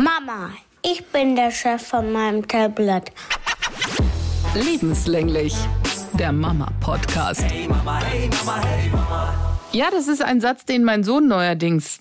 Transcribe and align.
Mama, 0.00 0.52
ich 0.80 1.04
bin 1.08 1.36
der 1.36 1.50
Chef 1.50 1.86
von 1.86 2.10
meinem 2.10 2.48
Tablet. 2.48 3.12
Lebenslänglich. 4.54 5.54
Der 6.14 6.32
Mama-Podcast. 6.32 7.42
Hey 7.42 7.68
Mama, 7.68 8.00
hey 8.04 8.30
Mama, 8.30 8.62
hey 8.64 8.88
Mama. 8.88 9.58
Ja, 9.72 9.90
das 9.90 10.08
ist 10.08 10.22
ein 10.22 10.40
Satz, 10.40 10.64
den 10.64 10.84
mein 10.84 11.04
Sohn 11.04 11.28
neuerdings 11.28 12.00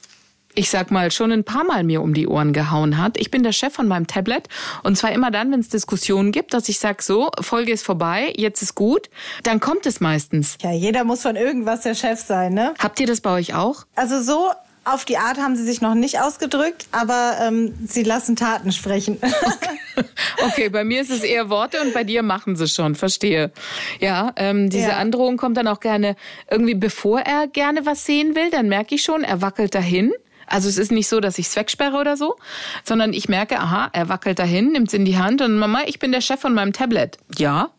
ich 0.55 0.69
sag 0.69 0.91
mal, 0.91 1.11
schon 1.11 1.31
ein 1.31 1.43
paar 1.43 1.63
Mal 1.63 1.83
mir 1.83 2.01
um 2.01 2.13
die 2.13 2.27
Ohren 2.27 2.53
gehauen 2.53 2.97
hat. 2.97 3.17
Ich 3.17 3.31
bin 3.31 3.43
der 3.43 3.51
Chef 3.51 3.73
von 3.73 3.87
meinem 3.87 4.07
Tablet 4.07 4.49
und 4.83 4.97
zwar 4.97 5.11
immer 5.11 5.31
dann, 5.31 5.51
wenn 5.51 5.59
es 5.59 5.69
Diskussionen 5.69 6.31
gibt, 6.31 6.53
dass 6.53 6.67
ich 6.69 6.79
sag 6.79 7.01
so, 7.01 7.29
Folge 7.39 7.71
ist 7.71 7.85
vorbei, 7.85 8.33
jetzt 8.35 8.61
ist 8.61 8.75
gut, 8.75 9.09
dann 9.43 9.59
kommt 9.59 9.85
es 9.85 10.01
meistens. 10.01 10.57
Ja, 10.61 10.71
jeder 10.71 11.03
muss 11.03 11.21
von 11.21 11.35
irgendwas 11.35 11.81
der 11.81 11.95
Chef 11.95 12.19
sein, 12.19 12.55
ne? 12.55 12.73
Habt 12.79 12.99
ihr 12.99 13.07
das 13.07 13.21
bei 13.21 13.31
euch 13.31 13.53
auch? 13.53 13.85
Also 13.95 14.21
so 14.21 14.51
auf 14.85 15.05
die 15.05 15.17
Art 15.17 15.37
haben 15.37 15.55
sie 15.55 15.63
sich 15.63 15.81
noch 15.81 15.95
nicht 15.95 16.19
ausgedrückt, 16.19 16.87
aber 16.91 17.37
ähm, 17.41 17.73
sie 17.85 18.03
lassen 18.03 18.35
Taten 18.35 18.71
sprechen. 18.71 19.19
Okay. 19.99 20.07
okay. 20.47 20.69
bei 20.69 20.85
mir 20.85 21.01
ist 21.01 21.11
es 21.11 21.23
eher 21.23 21.49
Worte 21.49 21.81
und 21.81 21.93
bei 21.93 22.05
dir 22.05 22.23
machen 22.23 22.55
sie 22.55 22.69
schon, 22.69 22.95
verstehe. 22.95 23.51
Ja, 23.99 24.31
ähm, 24.37 24.69
diese 24.69 24.89
ja. 24.89 24.97
Androhung 24.97 25.35
kommt 25.35 25.57
dann 25.57 25.67
auch 25.67 25.81
gerne 25.81 26.15
irgendwie, 26.49 26.75
bevor 26.75 27.19
er 27.19 27.47
gerne 27.47 27.85
was 27.85 28.05
sehen 28.05 28.33
will, 28.35 28.49
dann 28.49 28.69
merke 28.69 28.95
ich 28.95 29.03
schon, 29.03 29.25
er 29.25 29.41
wackelt 29.41 29.75
dahin. 29.75 30.13
Also 30.47 30.69
es 30.69 30.77
ist 30.77 30.91
nicht 30.91 31.09
so, 31.09 31.19
dass 31.19 31.37
ich 31.37 31.47
es 31.47 31.55
wegsperre 31.55 31.97
oder 31.97 32.15
so, 32.15 32.37
sondern 32.85 33.11
ich 33.11 33.27
merke, 33.27 33.59
aha, 33.59 33.89
er 33.91 34.07
wackelt 34.07 34.39
dahin, 34.39 34.71
nimmt 34.71 34.87
es 34.87 34.93
in 34.93 35.03
die 35.03 35.17
Hand 35.17 35.41
und 35.41 35.57
Mama, 35.57 35.81
ich 35.85 35.99
bin 35.99 36.13
der 36.13 36.21
Chef 36.21 36.39
von 36.39 36.53
meinem 36.53 36.71
Tablet. 36.71 37.17
Ja, 37.37 37.71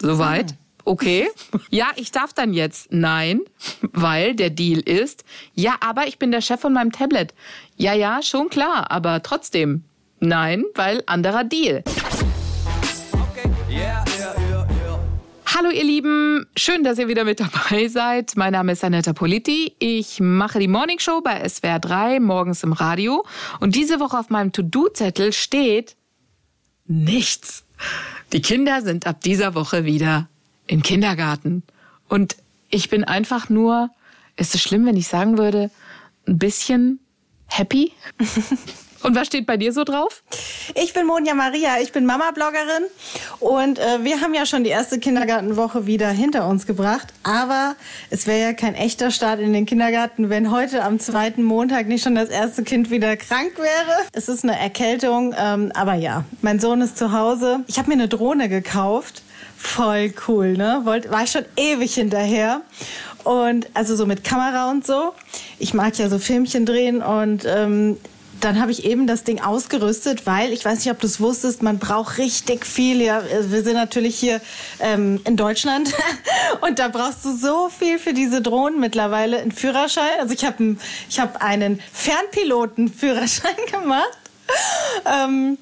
soweit. 0.00 0.52
Ah. 0.52 0.65
Okay. 0.86 1.28
Ja, 1.70 1.88
ich 1.96 2.12
darf 2.12 2.32
dann 2.32 2.54
jetzt. 2.54 2.92
Nein, 2.92 3.40
weil 3.80 4.34
der 4.34 4.50
Deal 4.50 4.78
ist, 4.78 5.24
ja, 5.54 5.74
aber 5.80 6.06
ich 6.06 6.18
bin 6.18 6.30
der 6.30 6.40
Chef 6.40 6.60
von 6.60 6.72
meinem 6.72 6.92
Tablet. 6.92 7.34
Ja, 7.76 7.92
ja, 7.92 8.22
schon 8.22 8.48
klar, 8.48 8.90
aber 8.90 9.22
trotzdem. 9.22 9.82
Nein, 10.20 10.64
weil 10.74 11.02
anderer 11.06 11.44
Deal. 11.44 11.82
Okay. 13.12 13.50
Yeah, 13.68 14.04
yeah, 14.18 14.34
yeah, 14.48 14.66
Hallo 15.44 15.70
ihr 15.70 15.84
Lieben, 15.84 16.46
schön, 16.56 16.84
dass 16.84 16.98
ihr 16.98 17.08
wieder 17.08 17.24
mit 17.24 17.40
dabei 17.40 17.88
seid. 17.88 18.36
Mein 18.36 18.52
Name 18.52 18.72
ist 18.72 18.84
Anetta 18.84 19.12
Politi. 19.12 19.74
Ich 19.78 20.20
mache 20.20 20.60
die 20.60 20.68
Morning 20.68 20.98
Show 20.98 21.20
bei 21.20 21.46
SWR 21.48 21.80
3 21.80 22.20
morgens 22.20 22.62
im 22.62 22.72
Radio 22.72 23.26
und 23.58 23.74
diese 23.74 23.98
Woche 23.98 24.18
auf 24.18 24.30
meinem 24.30 24.52
To-Do-Zettel 24.52 25.32
steht 25.32 25.96
nichts. 26.86 27.64
Die 28.32 28.40
Kinder 28.40 28.82
sind 28.82 29.06
ab 29.06 29.20
dieser 29.22 29.54
Woche 29.54 29.84
wieder 29.84 30.28
im 30.66 30.82
Kindergarten. 30.82 31.62
Und 32.08 32.36
ich 32.70 32.90
bin 32.90 33.04
einfach 33.04 33.48
nur, 33.48 33.90
ist 34.36 34.54
es 34.54 34.62
schlimm, 34.62 34.86
wenn 34.86 34.96
ich 34.96 35.08
sagen 35.08 35.38
würde, 35.38 35.70
ein 36.26 36.38
bisschen 36.38 37.00
happy? 37.46 37.92
Und 39.02 39.14
was 39.14 39.28
steht 39.28 39.46
bei 39.46 39.56
dir 39.56 39.72
so 39.72 39.84
drauf? 39.84 40.24
Ich 40.74 40.92
bin 40.92 41.06
Monja 41.06 41.34
Maria, 41.34 41.78
ich 41.80 41.92
bin 41.92 42.06
Mama-Bloggerin 42.06 42.86
und 43.38 43.78
äh, 43.78 44.02
wir 44.02 44.20
haben 44.20 44.34
ja 44.34 44.46
schon 44.46 44.64
die 44.64 44.70
erste 44.70 44.98
Kindergartenwoche 44.98 45.86
wieder 45.86 46.08
hinter 46.08 46.48
uns 46.48 46.66
gebracht. 46.66 47.12
Aber 47.22 47.76
es 48.10 48.26
wäre 48.26 48.40
ja 48.40 48.52
kein 48.52 48.74
echter 48.74 49.12
Start 49.12 49.38
in 49.38 49.52
den 49.52 49.64
Kindergarten, 49.64 50.28
wenn 50.28 50.50
heute 50.50 50.82
am 50.82 50.98
zweiten 50.98 51.44
Montag 51.44 51.86
nicht 51.86 52.02
schon 52.02 52.16
das 52.16 52.30
erste 52.30 52.64
Kind 52.64 52.90
wieder 52.90 53.16
krank 53.16 53.52
wäre. 53.58 53.96
Es 54.12 54.28
ist 54.28 54.42
eine 54.42 54.58
Erkältung, 54.58 55.36
ähm, 55.38 55.70
aber 55.74 55.94
ja, 55.94 56.24
mein 56.42 56.58
Sohn 56.58 56.80
ist 56.80 56.98
zu 56.98 57.12
Hause. 57.12 57.60
Ich 57.68 57.78
habe 57.78 57.88
mir 57.88 57.94
eine 57.94 58.08
Drohne 58.08 58.48
gekauft 58.48 59.22
Voll 59.56 60.12
cool, 60.28 60.52
ne? 60.52 60.82
War 60.84 61.24
ich 61.24 61.30
schon 61.30 61.44
ewig 61.56 61.94
hinterher. 61.94 62.62
Und 63.24 63.66
also 63.74 63.96
so 63.96 64.06
mit 64.06 64.22
Kamera 64.22 64.70
und 64.70 64.86
so. 64.86 65.12
Ich 65.58 65.74
mag 65.74 65.98
ja 65.98 66.08
so 66.08 66.18
Filmchen 66.18 66.64
drehen 66.64 67.02
und 67.02 67.44
ähm, 67.44 67.96
dann 68.40 68.60
habe 68.60 68.70
ich 68.70 68.84
eben 68.84 69.06
das 69.06 69.24
Ding 69.24 69.40
ausgerüstet, 69.40 70.26
weil 70.26 70.52
ich 70.52 70.64
weiß 70.64 70.84
nicht, 70.84 70.90
ob 70.90 71.00
du 71.00 71.06
es 71.06 71.20
wusstest, 71.20 71.62
man 71.62 71.78
braucht 71.78 72.18
richtig 72.18 72.66
viel. 72.66 73.00
Ja, 73.00 73.22
wir 73.24 73.62
sind 73.62 73.74
natürlich 73.74 74.16
hier 74.16 74.40
ähm, 74.80 75.20
in 75.24 75.36
Deutschland 75.36 75.92
und 76.60 76.78
da 76.78 76.88
brauchst 76.88 77.24
du 77.24 77.36
so 77.36 77.68
viel 77.68 77.98
für 77.98 78.12
diese 78.12 78.42
Drohnen 78.42 78.78
mittlerweile. 78.78 79.38
Ein 79.38 79.52
Führerschein. 79.52 80.20
Also 80.20 80.34
ich 80.34 80.44
habe 80.44 80.76
ich 81.08 81.18
hab 81.18 81.42
einen 81.42 81.80
Fernpilotenführerschein 81.92 83.56
gemacht. 83.72 84.18
Ähm, 85.04 85.58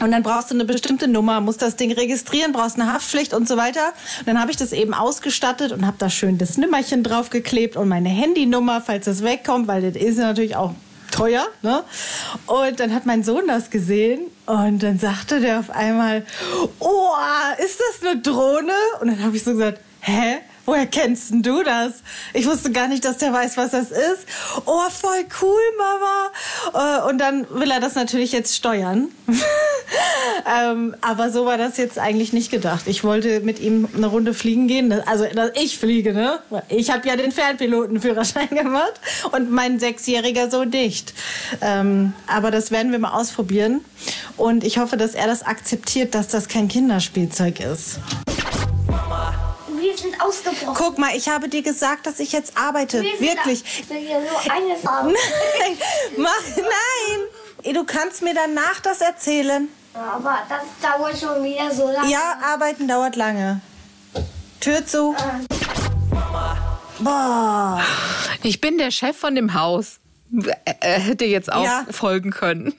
und 0.00 0.10
dann 0.10 0.22
brauchst 0.22 0.50
du 0.50 0.54
eine 0.54 0.64
bestimmte 0.64 1.06
Nummer, 1.06 1.40
musst 1.40 1.62
das 1.62 1.76
Ding 1.76 1.92
registrieren, 1.92 2.52
brauchst 2.52 2.80
eine 2.80 2.92
Haftpflicht 2.92 3.32
und 3.32 3.46
so 3.46 3.56
weiter. 3.56 3.92
Und 4.20 4.26
dann 4.26 4.40
habe 4.40 4.50
ich 4.50 4.56
das 4.56 4.72
eben 4.72 4.92
ausgestattet 4.92 5.70
und 5.70 5.86
habe 5.86 5.96
da 5.98 6.10
schön 6.10 6.36
das 6.36 6.56
Nimmerchen 6.56 7.04
draufgeklebt 7.04 7.76
und 7.76 7.88
meine 7.88 8.08
Handynummer, 8.08 8.80
falls 8.80 9.04
das 9.04 9.22
wegkommt, 9.22 9.68
weil 9.68 9.82
das 9.82 10.02
ist 10.02 10.18
natürlich 10.18 10.56
auch 10.56 10.72
teuer. 11.12 11.46
Ne? 11.62 11.84
Und 12.46 12.80
dann 12.80 12.92
hat 12.92 13.06
mein 13.06 13.22
Sohn 13.22 13.46
das 13.46 13.70
gesehen 13.70 14.22
und 14.46 14.82
dann 14.82 14.98
sagte 14.98 15.40
der 15.40 15.60
auf 15.60 15.70
einmal, 15.70 16.26
oh, 16.80 17.10
ist 17.64 17.80
das 17.80 18.08
eine 18.08 18.20
Drohne? 18.20 18.72
Und 19.00 19.08
dann 19.08 19.22
habe 19.22 19.36
ich 19.36 19.44
so 19.44 19.52
gesagt, 19.52 19.80
hä? 20.00 20.38
Woher 20.66 20.86
kennst 20.86 21.30
denn 21.30 21.42
du 21.42 21.62
das? 21.62 21.94
Ich 22.32 22.46
wusste 22.46 22.72
gar 22.72 22.88
nicht, 22.88 23.04
dass 23.04 23.18
der 23.18 23.32
weiß, 23.32 23.56
was 23.56 23.72
das 23.72 23.90
ist. 23.90 24.26
Oh, 24.64 24.88
voll 24.90 25.24
cool, 25.42 25.60
Mama. 25.78 27.02
Äh, 27.04 27.08
und 27.08 27.18
dann 27.18 27.46
will 27.50 27.70
er 27.70 27.80
das 27.80 27.94
natürlich 27.94 28.32
jetzt 28.32 28.54
steuern. 28.54 29.08
ähm, 30.46 30.94
aber 31.00 31.30
so 31.30 31.46
war 31.46 31.58
das 31.58 31.76
jetzt 31.76 31.98
eigentlich 31.98 32.32
nicht 32.32 32.50
gedacht. 32.50 32.84
Ich 32.86 33.04
wollte 33.04 33.40
mit 33.40 33.60
ihm 33.60 33.88
eine 33.94 34.06
Runde 34.06 34.34
fliegen 34.34 34.68
gehen. 34.68 34.92
Also 35.06 35.26
ich 35.54 35.78
fliege, 35.78 36.12
ne? 36.12 36.40
Ich 36.68 36.90
habe 36.90 37.06
ja 37.08 37.16
den 37.16 37.32
Fernpilotenführerschein 37.32 38.48
gemacht 38.50 39.00
und 39.32 39.50
mein 39.50 39.78
sechsjähriger 39.78 40.50
so 40.50 40.64
nicht. 40.64 41.14
Ähm, 41.60 42.12
aber 42.26 42.50
das 42.50 42.70
werden 42.70 42.92
wir 42.92 42.98
mal 42.98 43.12
ausprobieren. 43.12 43.84
Und 44.36 44.64
ich 44.64 44.78
hoffe, 44.78 44.96
dass 44.96 45.14
er 45.14 45.26
das 45.26 45.42
akzeptiert, 45.42 46.14
dass 46.14 46.28
das 46.28 46.48
kein 46.48 46.68
Kinderspielzeug 46.68 47.60
ist 47.60 47.98
wir 49.84 49.96
sind 49.96 50.20
ausgebrochen. 50.20 50.74
Guck 50.74 50.98
mal, 50.98 51.14
ich 51.14 51.28
habe 51.28 51.48
dir 51.48 51.62
gesagt, 51.62 52.06
dass 52.06 52.18
ich 52.20 52.32
jetzt 52.32 52.56
arbeite. 52.56 53.02
Wir 53.02 53.20
Wirklich. 53.20 53.64
Ich 53.64 53.88
will 53.88 53.98
hier 53.98 54.20
nur 54.20 54.40
eine 54.40 54.76
Farbe. 54.76 55.14
Nein, 55.58 55.78
mach, 56.16 56.56
nein. 56.56 57.74
Du 57.74 57.84
kannst 57.84 58.22
mir 58.22 58.34
danach 58.34 58.80
das 58.80 59.00
erzählen. 59.00 59.68
aber 59.94 60.38
das 60.48 60.62
dauert 60.82 61.18
schon 61.18 61.42
wieder 61.44 61.70
so 61.72 61.90
lange. 61.90 62.10
Ja, 62.10 62.38
arbeiten 62.42 62.88
dauert 62.88 63.16
lange. 63.16 63.60
Tür 64.60 64.86
zu. 64.86 65.14
Boah. 66.98 67.82
Ich 68.42 68.60
bin 68.60 68.78
der 68.78 68.90
Chef 68.90 69.16
von 69.16 69.34
dem 69.34 69.54
Haus. 69.54 69.98
Er 70.80 70.98
hätte 70.98 71.24
jetzt 71.24 71.52
auch 71.52 71.64
ja. 71.64 71.86
folgen 71.90 72.30
können. 72.30 72.74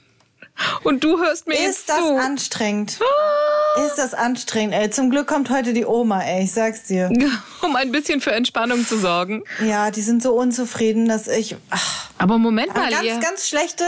Und 0.83 1.03
du 1.03 1.19
hörst 1.19 1.47
mir 1.47 1.55
Ist 1.55 1.61
jetzt 1.61 1.87
zu. 1.87 1.93
Ist 1.93 2.01
das 2.01 2.25
anstrengend? 2.25 2.99
Ah. 3.01 3.54
Ist 3.77 3.95
das 3.97 4.13
anstrengend, 4.13 4.73
ey. 4.73 4.89
Zum 4.89 5.09
Glück 5.09 5.27
kommt 5.27 5.49
heute 5.49 5.73
die 5.73 5.85
Oma, 5.85 6.21
ey. 6.21 6.43
Ich 6.43 6.53
sag's 6.53 6.83
dir. 6.83 7.11
Um 7.61 7.75
ein 7.75 7.91
bisschen 7.91 8.21
für 8.21 8.31
Entspannung 8.31 8.85
zu 8.85 8.97
sorgen. 8.97 9.43
Ja, 9.65 9.89
die 9.91 10.01
sind 10.01 10.21
so 10.21 10.33
unzufrieden, 10.33 11.07
dass 11.07 11.27
ich... 11.27 11.55
Ach. 11.71 12.09
Aber 12.17 12.37
Moment 12.37 12.73
mal, 12.75 12.91
ganz, 12.91 13.03
ihr... 13.03 13.19
ganz 13.19 13.47
schlechte 13.47 13.83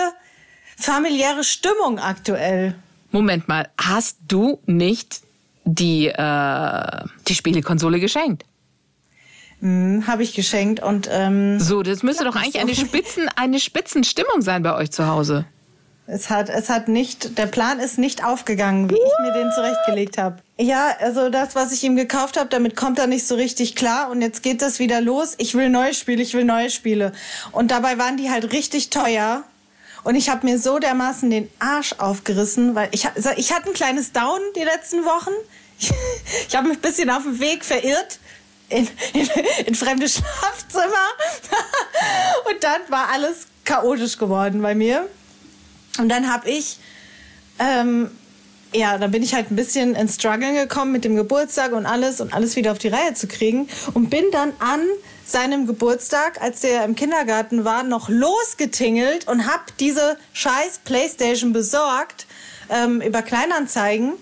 familiäre 0.77 1.43
Stimmung 1.43 1.99
aktuell. 1.99 2.75
Moment 3.11 3.47
mal, 3.47 3.69
hast 3.79 4.17
du 4.27 4.59
nicht 4.65 5.21
die, 5.63 6.07
äh, 6.07 7.05
die 7.27 7.35
Spielekonsole 7.35 7.99
geschenkt? 7.99 8.45
Hm, 9.59 10.05
habe 10.05 10.23
ich 10.23 10.33
geschenkt 10.33 10.81
und 10.81 11.09
ähm, 11.11 11.59
so 11.59 11.81
das 11.81 12.03
müsste 12.03 12.25
doch 12.25 12.35
eigentlich 12.35 12.59
eine 12.59 12.75
Spitzen 12.75 13.27
eine 13.35 13.59
Spitzenstimmung 13.59 14.41
sein 14.41 14.61
bei 14.61 14.75
euch 14.75 14.91
zu 14.91 15.07
Hause. 15.07 15.45
Es 16.09 16.29
hat, 16.29 16.49
es 16.49 16.69
hat 16.69 16.87
nicht, 16.87 17.37
der 17.37 17.47
Plan 17.47 17.79
ist 17.79 17.97
nicht 17.97 18.23
aufgegangen, 18.23 18.89
wie 18.89 18.95
ich 18.95 19.19
mir 19.21 19.33
den 19.33 19.51
zurechtgelegt 19.51 20.17
habe. 20.17 20.37
Ja, 20.57 20.95
also 21.01 21.29
das, 21.29 21.53
was 21.53 21.73
ich 21.73 21.83
ihm 21.83 21.97
gekauft 21.97 22.37
habe, 22.37 22.47
damit 22.49 22.77
kommt 22.77 22.97
er 22.97 23.07
nicht 23.07 23.27
so 23.27 23.35
richtig 23.35 23.75
klar. 23.75 24.09
Und 24.09 24.21
jetzt 24.21 24.41
geht 24.41 24.61
das 24.61 24.79
wieder 24.79 25.01
los. 25.01 25.35
Ich 25.37 25.53
will 25.53 25.69
neue 25.69 25.93
Spiele, 25.93 26.23
ich 26.23 26.33
will 26.33 26.45
neue 26.45 26.69
Spiele. 26.69 27.11
Und 27.51 27.71
dabei 27.71 27.97
waren 27.97 28.15
die 28.15 28.31
halt 28.31 28.53
richtig 28.53 28.89
teuer. 28.89 29.43
Und 30.05 30.15
ich 30.15 30.29
habe 30.29 30.45
mir 30.45 30.57
so 30.59 30.79
dermaßen 30.79 31.29
den 31.29 31.51
Arsch 31.59 31.95
aufgerissen, 31.97 32.73
weil 32.73 32.87
ich, 32.91 33.05
ich 33.35 33.53
hatte 33.53 33.67
ein 33.67 33.73
kleines 33.73 34.13
Down 34.13 34.39
die 34.55 34.63
letzten 34.63 35.03
Wochen. 35.03 35.31
Ich, 35.79 35.91
ich 36.47 36.55
habe 36.55 36.69
mich 36.69 36.79
ein 36.79 36.81
bisschen 36.81 37.11
auf 37.11 37.21
dem 37.21 37.39
Weg 37.39 37.63
verirrt. 37.63 38.17
In, 38.69 38.87
in, 39.13 39.29
in 39.67 39.75
fremde 39.75 40.09
Schlafzimmer. 40.09 40.87
Und 42.49 42.63
dann 42.63 42.81
war 42.87 43.09
alles 43.13 43.45
chaotisch 43.63 44.17
geworden 44.17 44.59
bei 44.63 44.73
mir. 44.73 45.07
Und 45.99 46.09
dann 46.09 46.31
habe 46.31 46.49
ich, 46.49 46.77
ähm, 47.59 48.09
ja, 48.73 48.97
dann 48.97 49.11
bin 49.11 49.23
ich 49.23 49.33
halt 49.33 49.51
ein 49.51 49.55
bisschen 49.55 49.95
ins 49.95 50.15
Struggle 50.15 50.53
gekommen 50.53 50.91
mit 50.91 51.05
dem 51.05 51.15
Geburtstag 51.15 51.71
und 51.73 51.85
alles 51.85 52.21
und 52.21 52.33
alles 52.33 52.55
wieder 52.55 52.71
auf 52.71 52.79
die 52.79 52.89
Reihe 52.89 53.13
zu 53.13 53.27
kriegen 53.27 53.69
und 53.93 54.09
bin 54.09 54.25
dann 54.31 54.53
an 54.59 54.81
seinem 55.25 55.67
Geburtstag, 55.67 56.41
als 56.41 56.61
der 56.61 56.85
im 56.85 56.95
Kindergarten 56.95 57.65
war, 57.65 57.83
noch 57.83 58.09
losgetingelt 58.09 59.27
und 59.27 59.45
habe 59.45 59.63
diese 59.79 60.17
scheiß 60.33 60.79
Playstation 60.85 61.51
besorgt 61.53 62.27
ähm, 62.69 63.01
über 63.01 63.21
Kleinanzeigen. 63.21 64.13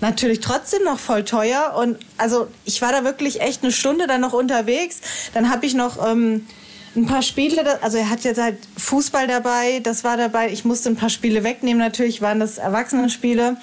Natürlich 0.00 0.40
trotzdem 0.40 0.84
noch 0.84 0.98
voll 0.98 1.24
teuer 1.24 1.74
und 1.76 1.98
also 2.16 2.48
ich 2.64 2.82
war 2.82 2.92
da 2.92 3.04
wirklich 3.04 3.40
echt 3.40 3.62
eine 3.62 3.72
Stunde 3.72 4.06
dann 4.06 4.20
noch 4.20 4.32
unterwegs. 4.32 5.00
Dann 5.34 5.50
habe 5.50 5.66
ich 5.66 5.74
noch 5.74 6.04
ähm, 6.04 6.46
ein 6.94 7.06
paar 7.06 7.22
Spiele, 7.22 7.82
also 7.82 7.98
er 7.98 8.10
hat 8.10 8.24
jetzt 8.24 8.40
halt 8.40 8.58
Fußball 8.76 9.26
dabei, 9.26 9.80
das 9.80 10.04
war 10.04 10.16
dabei. 10.16 10.50
Ich 10.50 10.64
musste 10.64 10.90
ein 10.90 10.96
paar 10.96 11.08
Spiele 11.08 11.44
wegnehmen, 11.44 11.78
natürlich 11.78 12.20
waren 12.20 12.40
das 12.40 12.58
Erwachsenenspiele. 12.58 13.56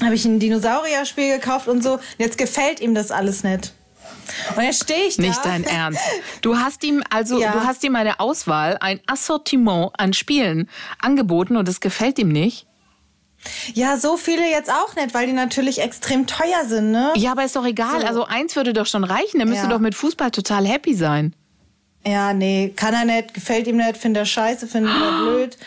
Habe 0.00 0.14
ich 0.14 0.24
ein 0.24 0.38
Dinosaurier-Spiel 0.38 1.34
gekauft 1.34 1.68
und 1.68 1.82
so. 1.82 1.98
Jetzt 2.18 2.38
gefällt 2.38 2.80
ihm 2.80 2.94
das 2.94 3.10
alles 3.10 3.44
nicht. 3.44 3.72
Und 4.56 4.62
jetzt 4.62 4.84
stehe 4.84 5.06
ich 5.06 5.16
da. 5.16 5.22
Nicht 5.22 5.44
dein 5.44 5.64
Ernst. 5.64 6.00
Du 6.40 6.58
hast 6.58 6.84
ihm 6.84 7.02
also, 7.10 7.40
ja. 7.40 7.52
du 7.52 7.64
hast 7.64 7.84
ihm 7.84 7.96
eine 7.96 8.20
Auswahl, 8.20 8.78
ein 8.80 9.00
Assortiment 9.06 9.90
an 9.96 10.12
Spielen 10.12 10.68
angeboten 11.00 11.56
und 11.56 11.68
es 11.68 11.80
gefällt 11.80 12.18
ihm 12.18 12.28
nicht. 12.28 12.66
Ja, 13.74 13.96
so 13.96 14.16
viele 14.16 14.48
jetzt 14.48 14.70
auch 14.70 14.94
nicht, 14.94 15.14
weil 15.14 15.26
die 15.26 15.32
natürlich 15.32 15.80
extrem 15.80 16.28
teuer 16.28 16.64
sind, 16.66 16.92
ne? 16.92 17.12
Ja, 17.16 17.32
aber 17.32 17.44
ist 17.44 17.56
doch 17.56 17.66
egal. 17.66 18.00
So. 18.00 18.06
Also 18.06 18.24
eins 18.24 18.54
würde 18.54 18.72
doch 18.72 18.86
schon 18.86 19.02
reichen. 19.02 19.40
Er 19.40 19.46
müsste 19.46 19.64
ja. 19.64 19.70
doch 19.70 19.80
mit 19.80 19.96
Fußball 19.96 20.30
total 20.30 20.64
happy 20.66 20.94
sein. 20.94 21.34
Ja, 22.06 22.32
nee, 22.32 22.72
kann 22.74 22.94
er 22.94 23.04
nicht, 23.04 23.34
gefällt 23.34 23.66
ihm 23.66 23.76
nicht, 23.76 23.96
findet 23.96 24.22
er 24.22 24.26
scheiße, 24.26 24.66
findet 24.66 24.92
er 24.92 25.22
blöd. 25.22 25.58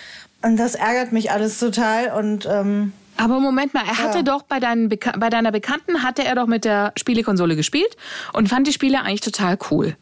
Und 0.42 0.58
das 0.58 0.76
ärgert 0.76 1.12
mich 1.12 1.32
alles 1.32 1.60
total 1.60 2.12
und 2.12 2.46
ähm, 2.46 2.94
aber 3.18 3.40
Moment 3.40 3.74
mal, 3.74 3.84
er 3.88 3.98
hatte 3.98 4.18
ja. 4.18 4.24
doch 4.24 4.44
bei, 4.44 4.60
deinen 4.60 4.90
bei 4.90 5.30
deiner 5.30 5.52
Bekannten 5.52 6.04
hatte 6.04 6.26
er 6.26 6.36
doch 6.36 6.48
mit 6.48 6.66
der 6.66 6.92
Spielekonsole 6.98 7.56
gespielt 7.56 7.96
und 8.34 8.50
fand 8.50 8.68
die 8.68 8.74
Spiele 8.74 9.02
eigentlich 9.02 9.22
total 9.22 9.58
cool. 9.72 9.96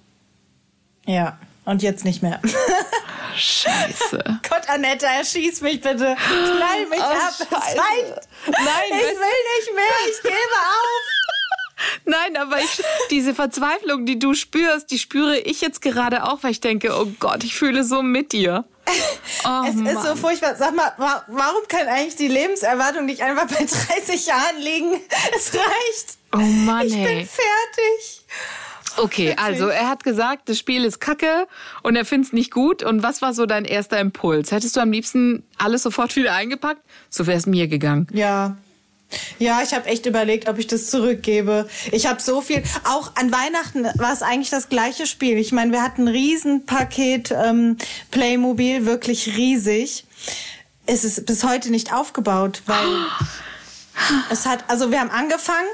Ja, 1.06 1.38
und 1.66 1.84
jetzt 1.84 2.06
nicht 2.06 2.24
mehr. 2.24 2.42
Scheiße. 3.36 4.40
Gott, 4.50 4.68
Annette, 4.70 5.06
erschieß 5.06 5.62
mich 5.62 5.82
bitte. 5.82 6.16
Knall 6.16 6.86
mich 6.90 7.00
oh, 7.00 7.04
ab. 7.04 7.34
Nein, 7.52 8.14
Nein, 8.48 8.90
ich 8.90 8.92
will 8.92 9.42
nicht 9.58 9.76
mehr. 9.76 10.10
Ich 10.10 10.22
gebe 10.22 10.34
auf. 10.34 11.23
Nein, 12.06 12.38
aber 12.38 12.60
ich, 12.60 12.82
diese 13.12 13.34
Verzweiflung, 13.34 14.06
die 14.06 14.20
du 14.20 14.34
spürst, 14.34 14.92
die 14.92 15.00
spüre 15.00 15.38
ich 15.40 15.62
jetzt 15.62 15.82
gerade 15.82 16.24
auch, 16.26 16.44
weil 16.44 16.52
ich 16.52 16.62
denke, 16.62 16.94
oh 17.00 17.08
Gott, 17.20 17.44
ich 17.44 17.56
fühle 17.56 17.84
so 17.84 18.02
mit 18.02 18.32
dir. 18.32 18.66
Oh, 19.46 19.64
es 19.68 19.76
Mann. 19.76 19.88
ist 19.98 20.04
so 20.04 20.16
furchtbar. 20.16 20.56
Sag 20.56 20.74
mal, 20.76 20.94
warum 20.98 21.68
kann 21.68 21.88
eigentlich 21.88 22.16
die 22.16 22.28
Lebenserwartung 22.30 23.06
nicht 23.06 23.22
einfach 23.22 23.46
bei 23.48 23.66
30 23.98 24.26
Jahren 24.26 24.58
liegen? 24.60 24.94
Es 25.36 25.54
reicht. 25.54 26.18
Oh 26.34 26.38
Mann, 26.38 26.86
Ich 26.88 26.94
bin 26.94 27.28
fertig. 27.28 28.22
Okay, 28.98 29.36
also 29.38 29.68
er 29.68 29.90
hat 29.90 30.04
gesagt, 30.04 30.48
das 30.50 30.60
Spiel 30.60 30.86
ist 30.86 31.00
kacke 31.02 31.48
und 31.82 31.96
er 31.96 32.06
findet 32.06 32.28
es 32.28 32.34
nicht 32.34 32.52
gut. 32.52 32.84
Und 32.84 33.04
was 33.04 33.22
war 33.22 33.34
so 33.34 33.46
dein 33.46 33.66
erster 33.66 34.00
Impuls? 34.00 34.52
Hättest 34.52 34.76
du 34.78 34.82
am 34.82 34.92
liebsten 34.92 35.44
alles 35.58 35.84
sofort 35.84 36.16
wieder 36.16 36.34
eingepackt? 36.34 36.82
So 37.10 37.26
wäre 37.28 37.38
es 37.38 37.46
mir 37.46 37.68
gegangen. 37.68 38.08
Ja, 38.14 38.56
ja, 39.40 39.62
ich 39.62 39.74
habe 39.74 39.88
echt 39.88 40.06
überlegt, 40.06 40.48
ob 40.48 40.58
ich 40.60 40.68
das 40.68 40.88
zurückgebe. 40.88 41.68
Ich 41.92 42.08
habe 42.08 42.22
so 42.22 42.42
viel. 42.42 42.64
Auch 42.84 43.16
an 43.16 43.32
Weihnachten 43.32 43.86
war 44.00 44.14
es 44.14 44.22
eigentlich 44.22 44.50
das 44.50 44.70
gleiche 44.70 45.08
Spiel. 45.08 45.38
Ich 45.38 45.52
meine, 45.52 45.72
wir 45.72 45.82
hatten 45.82 46.04
ein 46.04 46.08
Riesenpaket 46.08 47.32
ähm, 47.32 47.78
Playmobil, 48.12 48.86
wirklich 48.86 49.36
riesig. 49.38 50.06
Es 50.86 51.04
ist 51.04 51.26
bis 51.26 51.44
heute 51.44 51.70
nicht 51.70 51.94
aufgebaut, 51.94 52.62
weil 52.66 52.88
es 54.32 54.46
hat, 54.46 54.66
also 54.68 54.92
wir 54.92 55.00
haben 55.00 55.12
angefangen. 55.12 55.68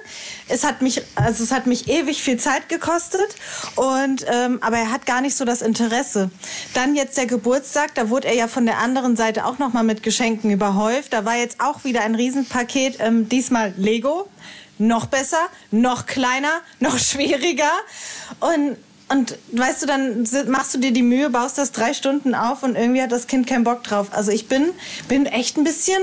Es 0.50 0.64
hat 0.64 0.82
mich, 0.82 1.02
also 1.16 1.44
es 1.44 1.52
hat 1.52 1.68
mich 1.68 1.88
ewig 1.88 2.22
viel 2.22 2.38
Zeit 2.38 2.70
gekostet 2.70 3.36
und 3.76 4.26
ähm, 4.28 4.60
aber 4.62 4.78
er 4.78 4.92
hat 4.92 5.06
gar 5.06 5.22
nicht 5.22 5.36
so 5.36 5.46
das 5.46 5.62
Interesse. 5.62 6.32
Dann 6.74 6.96
jetzt 6.96 7.18
der 7.18 7.28
Geburtstag, 7.28 7.96
da 7.96 8.10
wurde 8.10 8.28
er 8.28 8.36
ja 8.36 8.48
von 8.48 8.66
der 8.66 8.80
anderen 8.80 9.16
Seite 9.16 9.46
auch 9.46 9.60
noch 9.60 9.74
mal 9.74 9.84
mit 9.84 10.04
Geschenken 10.04 10.52
überhäuft. 10.52 11.14
Da 11.14 11.24
war 11.24 11.36
jetzt 11.36 11.62
auch 11.62 11.84
wieder 11.84 12.02
ein 12.02 12.16
Riesenpaket, 12.16 12.98
ähm, 13.00 13.30
diesmal 13.30 13.74
Lego, 13.78 14.28
noch 14.80 15.06
besser, 15.06 15.38
noch 15.72 16.06
kleiner, 16.06 16.62
noch 16.80 16.98
schwieriger 16.98 17.72
und 18.40 18.78
und 19.12 19.40
weißt 19.54 19.82
du, 19.82 19.86
dann 19.88 20.28
machst 20.50 20.76
du 20.76 20.78
dir 20.78 20.92
die 20.92 21.02
Mühe, 21.02 21.32
baust 21.32 21.58
das 21.58 21.72
drei 21.72 21.96
Stunden 21.96 22.36
auf 22.36 22.62
und 22.62 22.76
irgendwie 22.76 23.02
hat 23.02 23.12
das 23.12 23.26
Kind 23.26 23.48
keinen 23.48 23.64
Bock 23.64 23.84
drauf. 23.84 24.10
Also 24.12 24.32
ich 24.32 24.48
bin, 24.48 24.70
bin 25.08 25.26
echt 25.26 25.58
ein 25.58 25.64
bisschen 25.64 26.00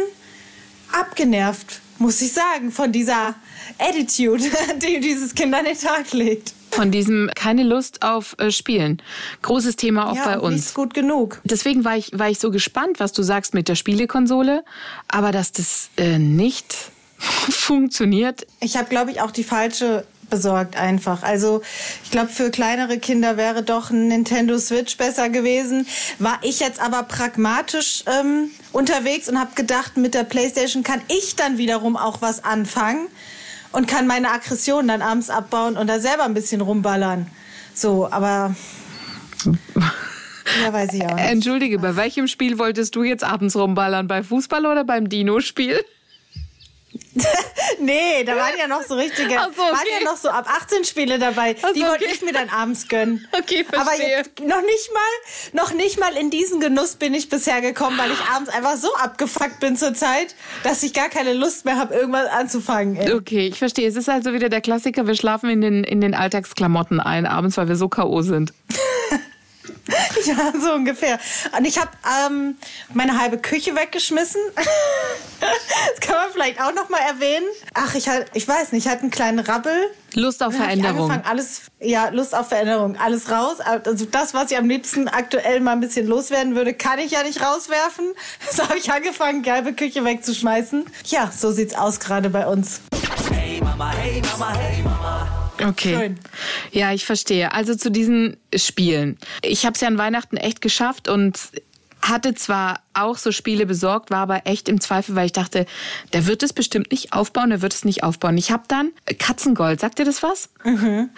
abgenervt 0.90 1.80
muss 1.98 2.20
ich 2.20 2.32
sagen, 2.32 2.70
von 2.70 2.92
dieser 2.92 3.34
Attitude, 3.78 4.44
die 4.82 5.00
dieses 5.00 5.34
Kind 5.34 5.54
an 5.54 5.64
den 5.64 5.78
Tag 5.78 6.12
legt. 6.12 6.52
Von 6.70 6.90
diesem 6.90 7.30
keine 7.34 7.62
Lust 7.62 8.02
auf 8.02 8.36
äh, 8.38 8.50
Spielen. 8.50 9.00
Großes 9.42 9.76
Thema 9.76 10.10
auch 10.10 10.16
ja, 10.16 10.24
bei 10.24 10.38
uns. 10.38 10.54
Nicht 10.56 10.74
gut 10.74 10.94
genug. 10.94 11.40
Deswegen 11.44 11.84
war 11.84 11.96
ich, 11.96 12.10
war 12.18 12.28
ich 12.28 12.38
so 12.38 12.50
gespannt, 12.50 13.00
was 13.00 13.12
du 13.12 13.22
sagst 13.22 13.54
mit 13.54 13.68
der 13.68 13.76
Spielekonsole. 13.76 14.64
Aber 15.08 15.32
dass 15.32 15.52
das 15.52 15.90
äh, 15.96 16.18
nicht 16.18 16.76
funktioniert. 17.18 18.46
Ich 18.60 18.76
habe, 18.76 18.88
glaube 18.88 19.10
ich, 19.10 19.20
auch 19.20 19.30
die 19.30 19.44
falsche 19.44 20.04
besorgt 20.30 20.76
einfach. 20.76 21.22
Also 21.22 21.62
ich 22.04 22.10
glaube, 22.10 22.28
für 22.28 22.50
kleinere 22.50 22.98
Kinder 22.98 23.36
wäre 23.36 23.62
doch 23.62 23.90
ein 23.90 24.08
Nintendo 24.08 24.58
Switch 24.58 24.96
besser 24.96 25.28
gewesen. 25.28 25.86
War 26.18 26.38
ich 26.42 26.60
jetzt 26.60 26.80
aber 26.80 27.02
pragmatisch 27.04 28.04
ähm, 28.06 28.50
unterwegs 28.72 29.28
und 29.28 29.38
habe 29.38 29.54
gedacht, 29.54 29.96
mit 29.96 30.14
der 30.14 30.24
PlayStation 30.24 30.82
kann 30.82 31.00
ich 31.08 31.36
dann 31.36 31.58
wiederum 31.58 31.96
auch 31.96 32.22
was 32.22 32.44
anfangen 32.44 33.08
und 33.72 33.86
kann 33.88 34.06
meine 34.06 34.30
Aggression 34.30 34.88
dann 34.88 35.02
abends 35.02 35.30
abbauen 35.30 35.76
und 35.76 35.86
da 35.86 36.00
selber 36.00 36.24
ein 36.24 36.34
bisschen 36.34 36.60
rumballern. 36.60 37.26
So, 37.74 38.10
aber 38.10 38.54
ja, 40.62 40.72
weiß 40.72 40.94
ich 40.94 41.04
auch 41.04 41.14
nicht. 41.14 41.30
Entschuldige, 41.30 41.78
bei 41.78 41.96
welchem 41.96 42.26
Spiel 42.26 42.58
wolltest 42.58 42.94
du 42.96 43.02
jetzt 43.02 43.24
abends 43.24 43.56
rumballern? 43.56 44.06
Bei 44.06 44.22
Fußball 44.22 44.64
oder 44.66 44.84
beim 44.84 45.08
Dino-Spiel? 45.08 45.84
nee, 47.80 48.24
da 48.24 48.36
waren 48.36 48.58
ja 48.58 48.66
noch 48.68 48.82
so 48.82 48.94
richtige, 48.94 49.30
so, 49.30 49.62
okay. 49.62 49.72
waren 49.72 49.86
ja 50.00 50.04
noch 50.04 50.16
so 50.16 50.28
ab 50.28 50.46
18 50.48 50.84
Spiele 50.84 51.18
dabei. 51.18 51.56
So, 51.60 51.72
die 51.72 51.82
wollte 51.82 52.04
okay. 52.04 52.14
ich 52.14 52.22
mir 52.22 52.32
dann 52.32 52.48
abends 52.48 52.88
gönnen. 52.88 53.26
Okay, 53.32 53.64
verstehe. 53.64 53.80
Aber 53.80 53.96
jetzt 53.96 54.40
noch 54.40 54.62
nicht 54.62 54.90
mal, 54.92 55.62
noch 55.62 55.72
nicht 55.72 55.98
mal 55.98 56.16
in 56.16 56.30
diesen 56.30 56.60
Genuss 56.60 56.96
bin 56.96 57.14
ich 57.14 57.28
bisher 57.28 57.60
gekommen, 57.60 57.98
weil 57.98 58.10
ich 58.10 58.20
abends 58.34 58.50
einfach 58.50 58.76
so 58.76 58.94
abgefuckt 58.96 59.60
bin 59.60 59.76
zur 59.76 59.94
Zeit, 59.94 60.34
dass 60.62 60.82
ich 60.82 60.92
gar 60.92 61.08
keine 61.08 61.32
Lust 61.32 61.64
mehr 61.64 61.76
habe, 61.76 61.94
irgendwas 61.94 62.28
anzufangen. 62.28 62.96
Ey. 62.96 63.12
Okay, 63.12 63.48
ich 63.48 63.58
verstehe. 63.58 63.88
Es 63.88 63.96
ist 63.96 64.08
also 64.08 64.32
wieder 64.32 64.48
der 64.48 64.60
Klassiker, 64.60 65.06
wir 65.06 65.14
schlafen 65.14 65.48
in 65.50 65.60
den, 65.60 65.84
in 65.84 66.00
den 66.00 66.14
Alltagsklamotten 66.14 67.00
ein 67.00 67.26
abends, 67.26 67.56
weil 67.56 67.68
wir 67.68 67.76
so 67.76 67.88
K.O. 67.88 68.22
sind. 68.22 68.52
ja, 70.36 70.52
so 70.60 70.72
ungefähr. 70.72 71.18
Und 71.56 71.64
ich 71.64 71.78
habe 71.78 71.90
ähm, 72.26 72.56
meine 72.92 73.18
halbe 73.18 73.38
Küche 73.38 73.74
weggeschmissen. 73.76 74.40
das 75.40 76.00
kann 76.00 76.16
man 76.16 76.30
vielleicht 76.32 76.60
auch 76.60 76.74
noch 76.74 76.88
mal 76.88 77.00
erwähnen. 77.00 77.46
Ach, 77.74 77.94
ich 77.94 78.08
halt, 78.08 78.26
ich 78.34 78.46
weiß 78.46 78.72
nicht, 78.72 78.86
ich 78.86 78.90
hatte 78.90 79.02
einen 79.02 79.10
kleinen 79.10 79.38
Rabbel. 79.38 79.90
Lust 80.14 80.42
auf 80.42 80.54
Veränderung. 80.54 81.10
alles, 81.10 81.62
ja, 81.78 82.08
Lust 82.08 82.34
auf 82.34 82.48
Veränderung, 82.48 82.96
alles 82.96 83.30
raus. 83.30 83.60
Also 83.60 84.06
das, 84.06 84.34
was 84.34 84.50
ich 84.50 84.56
am 84.56 84.68
liebsten 84.68 85.08
aktuell 85.08 85.60
mal 85.60 85.72
ein 85.72 85.80
bisschen 85.80 86.06
loswerden 86.06 86.54
würde, 86.54 86.74
kann 86.74 86.98
ich 86.98 87.12
ja 87.12 87.22
nicht 87.22 87.42
rauswerfen. 87.42 88.06
So 88.50 88.62
habe 88.62 88.78
ich 88.78 88.90
angefangen, 88.90 89.42
gelbe 89.42 89.74
Küche 89.74 90.04
wegzuschmeißen. 90.04 90.86
Ja, 91.06 91.30
so 91.36 91.52
sieht's 91.52 91.74
aus 91.74 92.00
gerade 92.00 92.30
bei 92.30 92.46
uns. 92.46 92.80
Hey 93.30 93.60
Mama, 93.60 93.92
hey 93.92 94.22
Mama, 94.22 94.54
hey 94.54 94.82
Mama. 94.82 95.35
Okay. 95.64 95.96
Schön. 95.96 96.18
Ja, 96.72 96.92
ich 96.92 97.04
verstehe. 97.04 97.52
Also 97.52 97.74
zu 97.74 97.90
diesen 97.90 98.36
Spielen. 98.54 99.18
Ich 99.42 99.64
habe 99.64 99.74
es 99.74 99.80
ja 99.80 99.88
an 99.88 99.98
Weihnachten 99.98 100.36
echt 100.36 100.60
geschafft 100.60 101.08
und 101.08 101.38
hatte 102.02 102.34
zwar 102.34 102.80
auch 102.94 103.18
so 103.18 103.32
Spiele 103.32 103.66
besorgt, 103.66 104.10
war 104.10 104.18
aber 104.18 104.42
echt 104.44 104.68
im 104.68 104.80
Zweifel, 104.80 105.16
weil 105.16 105.26
ich 105.26 105.32
dachte, 105.32 105.66
der 106.12 106.26
wird 106.26 106.42
es 106.42 106.52
bestimmt 106.52 106.90
nicht 106.90 107.12
aufbauen, 107.12 107.50
der 107.50 107.62
wird 107.62 107.74
es 107.74 107.84
nicht 107.84 108.04
aufbauen. 108.04 108.38
Ich 108.38 108.50
habe 108.50 108.64
dann 108.68 108.92
Katzengold, 109.18 109.80
sagt 109.80 109.98
ihr 109.98 110.04
das 110.04 110.22
was? 110.22 110.50
Mhm. 110.64 111.10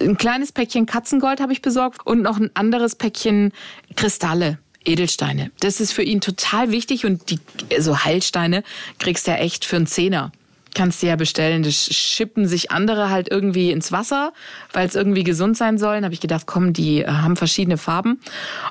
Ein 0.00 0.16
kleines 0.16 0.52
Päckchen 0.52 0.86
Katzengold 0.86 1.40
habe 1.40 1.52
ich 1.52 1.62
besorgt 1.62 2.06
und 2.06 2.22
noch 2.22 2.38
ein 2.38 2.50
anderes 2.54 2.96
Päckchen 2.96 3.52
Kristalle. 3.94 4.58
Edelsteine. 4.84 5.50
Das 5.58 5.80
ist 5.80 5.90
für 5.92 6.04
ihn 6.04 6.20
total 6.20 6.70
wichtig 6.70 7.04
und 7.04 7.30
die 7.30 7.40
so 7.80 8.04
Heilsteine 8.04 8.62
kriegst 9.00 9.26
du 9.26 9.32
ja 9.32 9.38
echt 9.38 9.64
für 9.64 9.74
einen 9.74 9.88
Zehner 9.88 10.30
kannst 10.76 11.02
du 11.02 11.06
ja 11.08 11.16
bestellen. 11.16 11.62
Das 11.62 11.74
schippen 11.74 12.46
sich 12.46 12.70
andere 12.70 13.10
halt 13.10 13.28
irgendwie 13.30 13.72
ins 13.72 13.90
Wasser, 13.90 14.32
weil 14.72 14.86
es 14.86 14.94
irgendwie 14.94 15.24
gesund 15.24 15.56
sein 15.56 15.78
sollen. 15.78 16.04
Habe 16.04 16.14
ich 16.14 16.20
gedacht, 16.20 16.46
komm, 16.46 16.72
die 16.72 17.02
äh, 17.02 17.08
haben 17.08 17.36
verschiedene 17.36 17.78
Farben. 17.78 18.20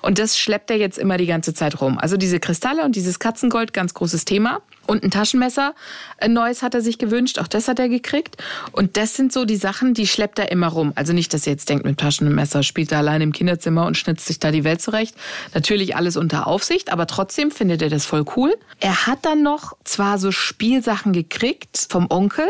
Und 0.01 0.19
das 0.19 0.39
schleppt 0.39 0.71
er 0.71 0.77
jetzt 0.77 0.97
immer 0.97 1.17
die 1.17 1.25
ganze 1.25 1.53
Zeit 1.53 1.81
rum. 1.81 1.97
Also 1.97 2.15
diese 2.15 2.39
Kristalle 2.39 2.85
und 2.85 2.95
dieses 2.95 3.19
Katzengold, 3.19 3.73
ganz 3.73 3.93
großes 3.93 4.23
Thema. 4.23 4.61
Und 4.87 5.03
ein 5.03 5.11
Taschenmesser, 5.11 5.73
ein 6.17 6.33
neues 6.33 6.61
hat 6.61 6.75
er 6.75 6.81
sich 6.81 6.97
gewünscht, 6.97 7.39
auch 7.39 7.47
das 7.47 7.67
hat 7.67 7.79
er 7.79 7.89
gekriegt. 7.89 8.37
Und 8.71 8.97
das 8.97 9.15
sind 9.15 9.33
so 9.33 9.45
die 9.45 9.55
Sachen, 9.55 9.93
die 9.93 10.07
schleppt 10.07 10.39
er 10.39 10.51
immer 10.51 10.67
rum. 10.67 10.93
Also 10.95 11.13
nicht, 11.13 11.33
dass 11.33 11.47
er 11.47 11.53
jetzt 11.53 11.69
denkt, 11.69 11.85
mit 11.85 11.97
Taschenmesser 11.97 12.63
spielt 12.63 12.91
er 12.91 12.99
allein 12.99 13.21
im 13.21 13.31
Kinderzimmer 13.31 13.85
und 13.85 13.97
schnitzt 13.97 14.25
sich 14.25 14.39
da 14.39 14.51
die 14.51 14.63
Welt 14.63 14.81
zurecht. 14.81 15.15
Natürlich 15.53 15.95
alles 15.95 16.17
unter 16.17 16.47
Aufsicht, 16.47 16.91
aber 16.91 17.07
trotzdem 17.07 17.51
findet 17.51 17.81
er 17.81 17.89
das 17.89 18.05
voll 18.05 18.25
cool. 18.35 18.55
Er 18.79 19.07
hat 19.07 19.25
dann 19.25 19.41
noch 19.41 19.73
zwar 19.83 20.17
so 20.17 20.31
Spielsachen 20.31 21.13
gekriegt 21.13 21.87
vom 21.89 22.07
Onkel, 22.09 22.45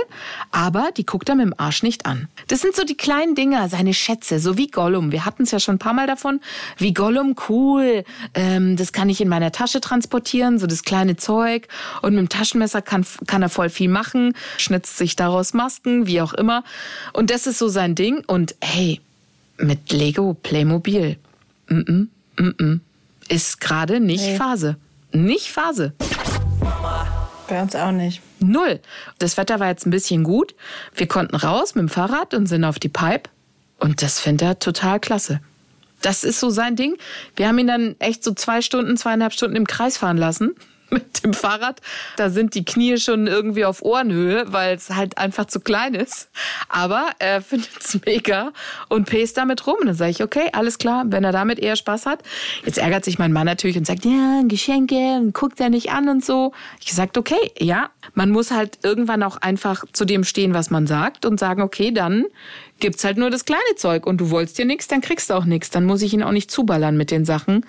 aber 0.52 0.90
die 0.98 1.06
guckt 1.06 1.30
er 1.30 1.36
mit 1.36 1.46
dem 1.46 1.54
Arsch 1.58 1.84
nicht 1.84 2.06
an. 2.06 2.28
Das 2.48 2.62
sind 2.62 2.76
so 2.76 2.84
die 2.84 2.98
kleinen 2.98 3.36
Dinger, 3.36 3.70
seine 3.70 3.94
Schätze, 3.94 4.40
so 4.40 4.58
wie 4.58 4.68
Gollum. 4.68 5.12
Wir 5.12 5.26
hatten 5.26 5.44
es 5.44 5.52
ja 5.52 5.60
schon 5.60 5.76
ein 5.76 5.80
paar 5.80 5.94
Mal 5.94 6.08
davon. 6.08 6.42
Wie 6.78 6.94
Gollum, 6.94 7.36
cool. 7.50 8.04
Ähm, 8.34 8.76
das 8.76 8.92
kann 8.92 9.10
ich 9.10 9.22
in 9.22 9.30
meiner 9.30 9.52
Tasche 9.52 9.82
transportieren, 9.82 10.60
so 10.60 10.68
das 10.68 10.84
kleine 10.84 11.16
Zeug. 11.16 11.68
Und 12.02 12.16
mit 12.16 12.25
einem 12.26 12.30
Taschenmesser 12.30 12.82
kann, 12.82 13.06
kann 13.28 13.42
er 13.42 13.50
voll 13.50 13.70
viel 13.70 13.90
machen, 13.90 14.34
schnitzt 14.58 14.98
sich 14.98 15.16
daraus 15.16 15.54
Masken, 15.54 16.08
wie 16.08 16.22
auch 16.22 16.34
immer. 16.34 16.64
Und 17.14 17.30
das 17.30 17.48
ist 17.48 17.60
so 17.60 17.68
sein 17.68 17.96
Ding. 17.96 18.24
Und 18.26 18.56
hey, 18.62 19.02
mit 19.58 19.92
Lego 19.92 20.34
Playmobil. 20.34 21.18
mm 21.68 21.80
-mm, 21.80 22.08
mm 22.38 22.50
-mm. 22.50 22.80
ist 23.28 23.62
gerade 23.62 24.00
nicht 24.00 24.26
Nee. 24.26 24.38
Phase. 24.38 24.78
Nicht 25.12 25.52
Phase. 25.52 25.94
Bei 27.48 27.62
uns 27.62 27.76
auch 27.76 27.92
nicht. 27.92 28.22
Null. 28.40 28.80
Das 29.20 29.38
Wetter 29.38 29.60
war 29.60 29.68
jetzt 29.68 29.86
ein 29.86 29.92
bisschen 29.92 30.24
gut. 30.24 30.56
Wir 30.96 31.08
konnten 31.08 31.36
raus 31.36 31.76
mit 31.76 31.84
dem 31.84 31.90
Fahrrad 31.90 32.34
und 32.34 32.48
sind 32.48 32.64
auf 32.64 32.80
die 32.80 32.90
Pipe. 32.90 33.30
Und 33.80 34.02
das 34.02 34.20
findet 34.20 34.48
er 34.48 34.60
total 34.60 35.00
klasse. 35.00 35.42
Das 36.02 36.24
ist 36.24 36.40
so 36.40 36.50
sein 36.50 36.76
Ding. 36.76 36.98
Wir 37.36 37.48
haben 37.48 37.60
ihn 37.60 37.68
dann 37.68 37.96
echt 38.00 38.24
so 38.24 38.34
zwei 38.34 38.62
Stunden, 38.62 38.98
zweieinhalb 38.98 39.34
Stunden 39.34 39.56
im 39.56 39.68
Kreis 39.68 39.98
fahren 39.98 40.18
lassen 40.18 40.56
mit 40.90 41.24
dem 41.24 41.34
Fahrrad. 41.34 41.82
Da 42.18 42.30
sind 42.30 42.56
die 42.56 42.66
Knie 42.66 42.98
schon 42.98 43.28
irgendwie 43.28 43.66
auf 43.66 43.82
Ohrenhöhe, 43.82 44.46
weil 44.48 44.76
es 44.76 44.90
halt 44.90 45.18
einfach 45.18 45.46
zu 45.46 45.60
klein 45.60 45.94
ist. 45.94 46.30
Aber 46.70 47.10
er 47.20 47.42
findet 47.42 47.70
es 47.80 48.00
mega 48.06 48.52
und 48.90 49.06
pest 49.06 49.38
damit 49.38 49.66
rum. 49.68 49.76
Und 49.82 49.88
dann 49.88 49.96
sage 49.96 50.12
ich, 50.12 50.24
okay, 50.24 50.50
alles 50.54 50.78
klar, 50.78 51.04
wenn 51.08 51.24
er 51.24 51.32
damit 51.32 51.60
eher 51.60 51.76
Spaß 51.76 52.06
hat. 52.06 52.24
Jetzt 52.66 52.78
ärgert 52.78 53.06
sich 53.06 53.20
mein 53.20 53.34
Mann 53.34 53.46
natürlich 53.46 53.78
und 53.78 53.88
sagt, 53.88 54.06
ja, 54.06 54.42
Geschenke 54.48 55.32
guckt 55.34 55.60
er 55.60 55.70
nicht 55.70 55.92
an 55.92 56.10
und 56.10 56.24
so. 56.24 56.54
Ich 56.80 56.88
gesagt, 56.88 57.18
okay, 57.18 57.52
ja, 57.60 57.90
man 58.14 58.30
muss 58.30 58.52
halt 58.52 58.80
irgendwann 58.84 59.24
auch 59.24 59.38
einfach 59.38 59.86
zu 59.94 60.06
dem 60.06 60.24
stehen, 60.24 60.54
was 60.54 60.70
man 60.70 60.88
sagt 60.88 61.26
und 61.26 61.40
sagen, 61.40 61.62
okay, 61.62 61.92
dann 61.92 62.26
gibt's 62.80 63.04
halt 63.04 63.18
nur 63.18 63.30
das 63.30 63.46
kleine 63.46 63.62
Zeug 63.78 64.06
und 64.06 64.20
du 64.20 64.30
wolltest 64.30 64.58
dir 64.58 64.66
nichts, 64.66 64.88
dann 64.88 65.02
kriegst 65.02 65.30
du 65.30 65.34
auch 65.34 65.46
nichts. 65.46 65.70
Dann 65.70 65.86
muss 65.86 66.02
ich 66.02 66.14
ihn 66.14 66.24
auch 66.24 66.32
nicht 66.32 66.52
zuballern 66.52 66.98
mit 66.98 67.12
den 67.12 67.26
Sachen, 67.26 67.66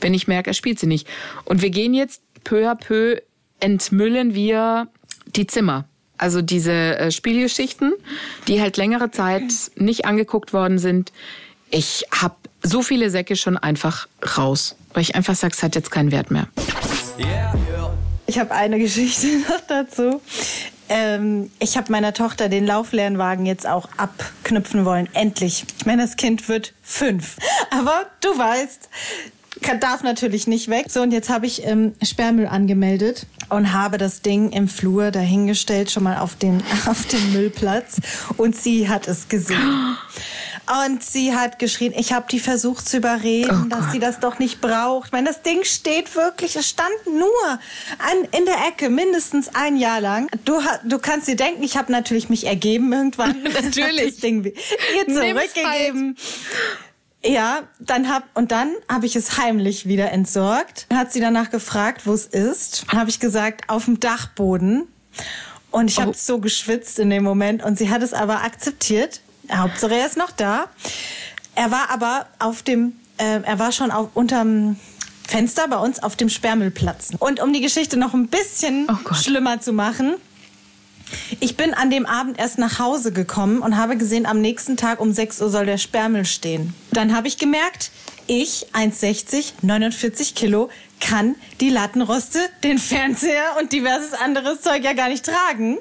wenn 0.00 0.14
ich 0.14 0.28
merke, 0.28 0.50
er 0.50 0.54
spielt 0.54 0.78
sie 0.78 0.86
nicht. 0.86 1.08
Und 1.44 1.62
wir 1.62 1.70
gehen 1.70 1.94
jetzt 1.94 2.22
peu 2.44 2.68
à 2.68 2.74
peu 2.74 3.20
entmüllen 3.60 4.34
wir 4.34 4.88
die 5.26 5.46
Zimmer. 5.46 5.86
Also 6.16 6.42
diese 6.42 6.72
äh, 6.72 7.10
Spielgeschichten, 7.10 7.92
die 8.46 8.60
halt 8.60 8.76
längere 8.76 9.10
Zeit 9.10 9.52
nicht 9.76 10.04
angeguckt 10.04 10.52
worden 10.52 10.78
sind. 10.78 11.12
Ich 11.70 12.04
habe 12.12 12.36
so 12.62 12.82
viele 12.82 13.10
Säcke 13.10 13.36
schon 13.36 13.56
einfach 13.56 14.06
raus, 14.36 14.76
weil 14.92 15.02
ich 15.02 15.16
einfach 15.16 15.34
sage, 15.34 15.54
es 15.56 15.62
hat 15.62 15.74
jetzt 15.74 15.90
keinen 15.90 16.12
Wert 16.12 16.30
mehr. 16.30 16.48
Ich 18.26 18.38
habe 18.38 18.52
eine 18.52 18.78
Geschichte 18.78 19.26
noch 19.48 19.60
dazu. 19.66 20.20
Ähm, 20.88 21.50
ich 21.58 21.76
habe 21.76 21.90
meiner 21.90 22.12
Tochter 22.12 22.48
den 22.48 22.66
Lauflernwagen 22.66 23.46
jetzt 23.46 23.66
auch 23.66 23.88
abknüpfen 23.96 24.84
wollen. 24.84 25.08
Endlich. 25.14 25.64
Ich 25.78 25.86
meine, 25.86 26.02
das 26.02 26.16
Kind 26.16 26.48
wird 26.48 26.74
fünf. 26.82 27.36
Aber 27.70 28.06
du 28.20 28.28
weißt, 28.28 28.88
kann, 29.62 29.80
darf 29.80 30.02
natürlich 30.02 30.46
nicht 30.46 30.68
weg. 30.68 30.86
So, 30.88 31.02
und 31.02 31.12
jetzt 31.12 31.30
habe 31.30 31.46
ich 31.46 31.66
ähm, 31.66 31.94
Sperrmüll 32.02 32.46
angemeldet 32.46 33.26
und 33.48 33.72
habe 33.72 33.98
das 33.98 34.22
Ding 34.22 34.50
im 34.50 34.68
Flur 34.68 35.10
dahingestellt, 35.10 35.90
schon 35.90 36.02
mal 36.02 36.18
auf 36.18 36.36
den, 36.36 36.62
auf 36.86 37.06
den 37.06 37.32
Müllplatz. 37.32 37.96
Und 38.36 38.56
sie 38.56 38.88
hat 38.88 39.08
es 39.08 39.28
gesehen. 39.28 39.96
Und 40.86 41.02
sie 41.02 41.34
hat 41.34 41.58
geschrien, 41.58 41.92
ich 41.94 42.12
habe 42.14 42.26
die 42.30 42.40
versucht 42.40 42.88
zu 42.88 42.96
überreden, 42.96 43.64
Oh 43.66 43.68
dass 43.68 43.80
Gott. 43.80 43.92
sie 43.92 43.98
das 43.98 44.20
doch 44.20 44.38
nicht 44.38 44.62
braucht. 44.62 45.08
Ich 45.08 45.12
meine, 45.12 45.28
das 45.28 45.42
Ding 45.42 45.62
steht 45.64 46.16
wirklich, 46.16 46.56
es 46.56 46.68
stand 46.70 46.94
nur 47.06 47.28
an, 47.98 48.28
in 48.32 48.46
der 48.46 48.66
Ecke, 48.68 48.88
mindestens 48.88 49.54
ein 49.54 49.76
Jahr 49.76 50.00
lang. 50.00 50.28
Du, 50.46 50.58
du 50.84 50.98
kannst 50.98 51.28
dir 51.28 51.36
denken, 51.36 51.62
ich 51.62 51.76
habe 51.76 51.92
natürlich 51.92 52.30
mich 52.30 52.46
ergeben 52.46 52.92
irgendwann. 52.92 53.42
Natürlich. 53.62 54.12
Das 54.14 54.20
Ding 54.20 54.44
ihr 54.44 54.52
Nimm's 55.06 55.52
zurückgegeben. 55.52 56.16
Ja, 57.24 57.60
dann 57.80 58.08
hab 58.12 58.24
und 58.34 58.52
dann 58.52 58.70
habe 58.88 59.06
ich 59.06 59.16
es 59.16 59.38
heimlich 59.38 59.86
wieder 59.86 60.12
entsorgt. 60.12 60.86
Hat 60.92 61.12
sie 61.12 61.20
danach 61.20 61.50
gefragt, 61.50 62.02
wo 62.06 62.12
es 62.12 62.26
ist. 62.26 62.84
Habe 62.88 63.08
ich 63.08 63.18
gesagt, 63.18 63.68
auf 63.70 63.86
dem 63.86 63.98
Dachboden. 63.98 64.86
Und 65.70 65.90
ich 65.90 65.98
habe 66.00 66.10
Oh. 66.10 66.14
so 66.16 66.38
geschwitzt 66.38 66.98
in 66.98 67.10
dem 67.10 67.24
Moment 67.24 67.64
und 67.64 67.78
sie 67.78 67.88
hat 67.90 68.02
es 68.02 68.12
aber 68.12 68.42
akzeptiert. 68.44 69.20
Hauptsache 69.52 69.94
er 69.94 70.06
ist 70.06 70.16
noch 70.16 70.30
da. 70.30 70.66
Er 71.54 71.70
war 71.70 71.90
aber 71.90 72.26
auf 72.38 72.62
dem, 72.62 72.92
äh, 73.18 73.40
er 73.42 73.58
war 73.58 73.72
schon 73.72 73.90
auf, 73.90 74.08
unterm 74.14 74.76
Fenster 75.26 75.66
bei 75.68 75.78
uns 75.78 76.02
auf 76.02 76.16
dem 76.16 76.28
Sperrmüllplatz. 76.28 77.10
Und 77.18 77.40
um 77.40 77.52
die 77.52 77.60
Geschichte 77.60 77.96
noch 77.96 78.12
ein 78.14 78.28
bisschen 78.28 78.86
Oh 78.90 79.14
schlimmer 79.14 79.60
zu 79.60 79.72
machen, 79.72 80.14
ich 81.40 81.56
bin 81.56 81.74
an 81.74 81.90
dem 81.90 82.06
Abend 82.06 82.38
erst 82.38 82.58
nach 82.58 82.78
Hause 82.78 83.12
gekommen 83.12 83.60
und 83.60 83.76
habe 83.76 83.96
gesehen, 83.96 84.26
am 84.26 84.40
nächsten 84.40 84.76
Tag 84.76 85.00
um 85.00 85.12
6 85.12 85.42
Uhr 85.42 85.50
soll 85.50 85.66
der 85.66 85.78
Sperrmüll 85.78 86.24
stehen. 86.24 86.74
Dann 86.92 87.14
habe 87.14 87.28
ich 87.28 87.38
gemerkt, 87.38 87.90
ich, 88.26 88.66
1,60, 88.72 89.52
49 89.62 90.34
Kilo, 90.34 90.70
kann 91.00 91.36
die 91.60 91.68
Lattenroste, 91.68 92.38
den 92.62 92.78
Fernseher 92.78 93.56
und 93.60 93.72
diverses 93.72 94.14
anderes 94.14 94.62
Zeug 94.62 94.82
ja 94.82 94.94
gar 94.94 95.08
nicht 95.08 95.26
tragen. 95.26 95.78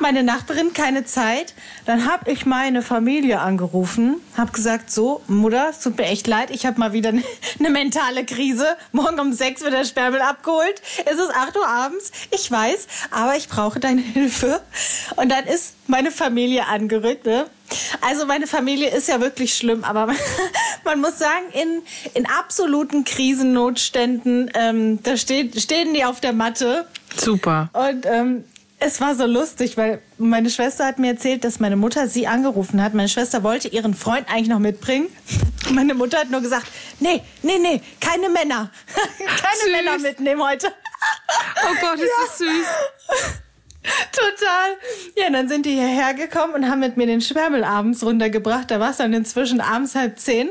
Meine 0.00 0.22
Nachbarin 0.22 0.72
keine 0.72 1.04
Zeit. 1.04 1.54
Dann 1.84 2.10
habe 2.10 2.30
ich 2.30 2.46
meine 2.46 2.82
Familie 2.82 3.40
angerufen, 3.40 4.16
habe 4.36 4.52
gesagt, 4.52 4.90
so, 4.90 5.22
Mutter, 5.28 5.68
es 5.70 5.80
tut 5.80 5.98
mir 5.98 6.06
echt 6.06 6.26
leid, 6.26 6.50
ich 6.50 6.64
habe 6.64 6.80
mal 6.80 6.92
wieder 6.92 7.10
eine 7.10 7.22
mentale 7.70 8.24
Krise. 8.24 8.76
Morgen 8.92 9.20
um 9.20 9.32
sechs 9.32 9.60
wird 9.60 9.74
der 9.74 9.84
Sperrmüll 9.84 10.22
abgeholt. 10.22 10.80
Es 11.04 11.18
ist 11.18 11.34
8 11.34 11.56
Uhr 11.56 11.66
abends, 11.66 12.12
ich 12.30 12.50
weiß, 12.50 12.86
aber 13.10 13.36
ich 13.36 13.48
brauche 13.48 13.78
deine 13.78 14.00
Hilfe. 14.14 14.62
Und 15.16 15.30
dann 15.30 15.44
ist 15.46 15.74
meine 15.86 16.10
Familie 16.10 16.66
angerückt. 16.66 17.26
Ne? 17.26 17.46
Also 18.00 18.26
meine 18.26 18.46
Familie 18.46 18.88
ist 18.90 19.08
ja 19.08 19.20
wirklich 19.20 19.54
schlimm, 19.54 19.84
aber 19.84 20.08
man 20.84 21.00
muss 21.00 21.18
sagen, 21.18 21.44
in, 21.52 21.82
in 22.14 22.26
absoluten 22.26 23.04
Krisennotständen, 23.04 24.50
ähm, 24.54 25.02
da 25.02 25.16
steht, 25.16 25.60
stehen 25.60 25.92
die 25.94 26.04
auf 26.04 26.20
der 26.20 26.32
Matte 26.32 26.86
Super. 27.16 27.68
und 27.74 28.06
ähm, 28.06 28.44
es 28.80 29.00
war 29.00 29.14
so 29.14 29.26
lustig, 29.26 29.76
weil 29.76 30.00
meine 30.16 30.48
Schwester 30.48 30.86
hat 30.86 30.98
mir 30.98 31.12
erzählt, 31.12 31.44
dass 31.44 31.60
meine 31.60 31.76
Mutter 31.76 32.08
sie 32.08 32.26
angerufen 32.26 32.82
hat. 32.82 32.94
Meine 32.94 33.08
Schwester 33.10 33.42
wollte 33.42 33.68
ihren 33.68 33.94
Freund 33.94 34.28
eigentlich 34.28 34.48
noch 34.48 34.58
mitbringen. 34.58 35.08
Meine 35.70 35.94
Mutter 35.94 36.18
hat 36.18 36.30
nur 36.30 36.40
gesagt, 36.40 36.66
nee, 36.98 37.22
nee, 37.42 37.58
nee, 37.58 37.82
keine 38.00 38.30
Männer. 38.30 38.70
keine 39.18 39.60
Süß. 39.62 39.70
Männer 39.70 39.98
mitnehmen 39.98 40.42
heute. 40.42 40.68
Oh 41.62 41.74
Gott, 41.80 42.00
ist 42.00 42.10
das 42.24 42.38
süß. 42.38 42.66
Total. 44.12 44.76
Ja, 45.16 45.26
und 45.26 45.34
dann 45.34 45.48
sind 45.48 45.66
die 45.66 45.72
hierher 45.72 46.14
gekommen 46.14 46.54
und 46.54 46.70
haben 46.70 46.80
mit 46.80 46.96
mir 46.96 47.06
den 47.06 47.20
Sperrmüll 47.20 47.64
abends 47.64 48.02
runtergebracht. 48.02 48.70
Da 48.70 48.80
war 48.80 48.90
es 48.90 48.96
dann 48.96 49.12
inzwischen 49.12 49.60
abends 49.60 49.94
halb 49.94 50.18
zehn. 50.18 50.50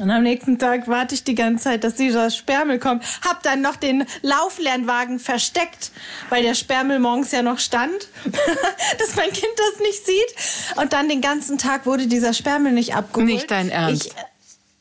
Und 0.00 0.10
am 0.10 0.24
nächsten 0.24 0.58
Tag 0.58 0.88
warte 0.88 1.14
ich 1.14 1.22
die 1.22 1.34
ganze 1.34 1.64
Zeit, 1.64 1.84
dass 1.84 1.94
dieser 1.94 2.30
Sperrmüll 2.30 2.78
kommt. 2.78 3.04
Hab 3.24 3.42
dann 3.42 3.60
noch 3.60 3.76
den 3.76 4.04
Lauflernwagen 4.22 5.20
versteckt, 5.20 5.92
weil 6.30 6.42
der 6.42 6.54
Sperrmüll 6.54 6.98
morgens 6.98 7.30
ja 7.30 7.42
noch 7.42 7.58
stand, 7.58 8.08
dass 8.98 9.14
mein 9.14 9.30
Kind 9.30 9.52
das 9.56 9.80
nicht 9.80 10.04
sieht. 10.04 10.78
Und 10.82 10.92
dann 10.92 11.08
den 11.08 11.20
ganzen 11.20 11.58
Tag 11.58 11.86
wurde 11.86 12.08
dieser 12.08 12.34
Sperrmüll 12.34 12.72
nicht 12.72 12.94
abgeholt. 12.94 13.26
Nicht 13.26 13.50
dein 13.50 13.70
Ernst. 13.70 14.14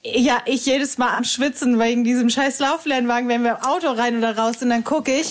Ich, 0.02 0.26
ja, 0.26 0.42
ich 0.46 0.66
jedes 0.66 0.98
Mal 0.98 1.16
am 1.16 1.24
Schwitzen 1.24 1.80
wegen 1.80 2.04
diesem 2.04 2.30
scheiß 2.30 2.60
Lauflernwagen, 2.60 3.30
wenn 3.30 3.44
wir 3.44 3.52
im 3.52 3.68
Auto 3.68 3.90
rein 3.90 4.18
oder 4.18 4.36
raus 4.36 4.60
sind, 4.60 4.70
dann 4.70 4.84
gucke 4.84 5.14
ich, 5.14 5.30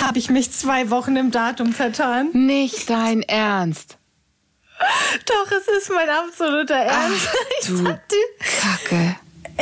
habe 0.00 0.18
ich 0.18 0.30
mich 0.30 0.52
zwei 0.52 0.90
Wochen 0.90 1.16
im 1.16 1.30
Datum 1.30 1.72
vertan. 1.72 2.30
Nicht 2.32 2.88
dein 2.88 3.22
Ernst. 3.22 3.97
Doch, 5.26 5.50
es 5.52 5.68
ist 5.68 5.90
mein 5.90 6.08
absoluter 6.08 6.74
Ernst. 6.74 7.28
ich, 7.60 7.66
du 7.66 7.76
sag 7.76 8.08
dir, 8.08 8.16
Kacke. 8.60 9.16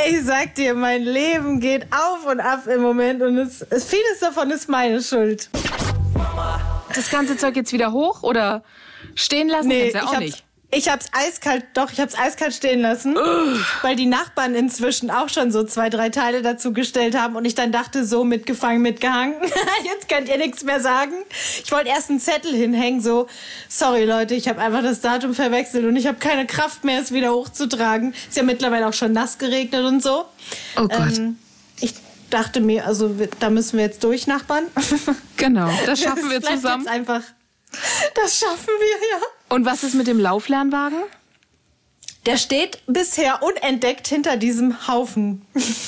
ich 0.09 0.23
sag 0.23 0.55
dir, 0.55 0.73
mein 0.73 1.03
Leben 1.03 1.59
geht 1.59 1.87
auf 1.91 2.25
und 2.25 2.39
ab 2.39 2.67
im 2.67 2.81
Moment 2.81 3.21
und 3.21 3.37
es, 3.37 3.61
es, 3.61 3.85
vieles 3.85 4.19
davon 4.19 4.51
ist 4.51 4.69
meine 4.69 5.01
Schuld. 5.01 5.49
Das 6.93 7.09
ganze 7.09 7.37
Zeug 7.37 7.55
jetzt 7.55 7.73
wieder 7.73 7.91
hoch 7.91 8.23
oder 8.23 8.63
stehen 9.15 9.49
lassen? 9.49 9.67
Nee, 9.67 9.91
ja 9.91 9.99
ich 9.99 10.03
auch 10.03 10.13
hab's, 10.13 10.19
nicht. 10.19 10.43
Ich 10.77 10.89
hab's 10.89 11.07
eiskalt, 11.11 11.65
doch, 11.73 11.91
ich 11.91 11.99
hab's 11.99 12.17
eiskalt 12.17 12.53
stehen 12.53 12.81
lassen, 12.81 13.15
weil 13.81 13.95
die 13.95 14.05
Nachbarn 14.05 14.53
inzwischen 14.53 15.09
auch 15.09 15.29
schon 15.29 15.51
so 15.51 15.63
zwei, 15.63 15.89
drei 15.89 16.09
Teile 16.09 16.41
dazu 16.41 16.71
gestellt 16.71 17.17
haben 17.17 17.35
und 17.35 17.45
ich 17.45 17.55
dann 17.55 17.71
dachte, 17.71 18.05
so 18.05 18.23
mitgefangen, 18.23 18.81
mitgehangen. 18.81 19.35
Jetzt 19.83 20.07
könnt 20.07 20.29
ihr 20.29 20.37
nichts 20.37 20.63
mehr 20.63 20.79
sagen. 20.79 21.13
Ich 21.63 21.71
wollte 21.71 21.89
erst 21.89 22.09
einen 22.09 22.19
Zettel 22.19 22.53
hinhängen, 22.53 23.01
so, 23.01 23.27
sorry 23.67 24.05
Leute, 24.05 24.35
ich 24.35 24.47
habe 24.47 24.61
einfach 24.61 24.83
das 24.83 25.01
Datum 25.01 25.33
verwechselt 25.33 25.85
und 25.85 25.95
ich 25.95 26.07
habe 26.07 26.19
keine 26.19 26.45
Kraft 26.45 26.83
mehr, 26.83 27.01
es 27.01 27.11
wieder 27.11 27.33
hochzutragen. 27.33 28.13
Ist 28.27 28.37
ja 28.37 28.43
mittlerweile 28.43 28.87
auch 28.87 28.93
schon 28.93 29.13
nass 29.13 29.37
geregnet 29.37 29.83
und 29.83 30.03
so. 30.03 30.25
Oh 30.77 30.87
Gott. 30.87 31.17
Ähm, 31.17 31.37
ich 31.79 31.93
dachte 32.29 32.61
mir, 32.61 32.85
also 32.85 33.15
da 33.39 33.49
müssen 33.49 33.77
wir 33.77 33.85
jetzt 33.85 34.03
durch, 34.03 34.27
Nachbarn. 34.27 34.65
Genau, 35.37 35.69
das 35.85 35.99
schaffen 36.03 36.29
wir 36.29 36.39
bleibt 36.39 36.57
zusammen. 36.57 36.83
Jetzt 36.83 36.93
einfach. 36.93 37.21
Das 38.15 38.39
schaffen 38.39 38.73
wir, 38.79 39.19
ja. 39.19 39.25
Und 39.49 39.65
was 39.65 39.83
ist 39.83 39.95
mit 39.95 40.07
dem 40.07 40.19
Lauflernwagen? 40.19 40.99
Der 42.25 42.35
steht 42.35 42.79
bisher 42.87 43.41
unentdeckt 43.41 44.07
hinter 44.09 44.35
diesem 44.35 44.87
Haufen. 44.87 45.43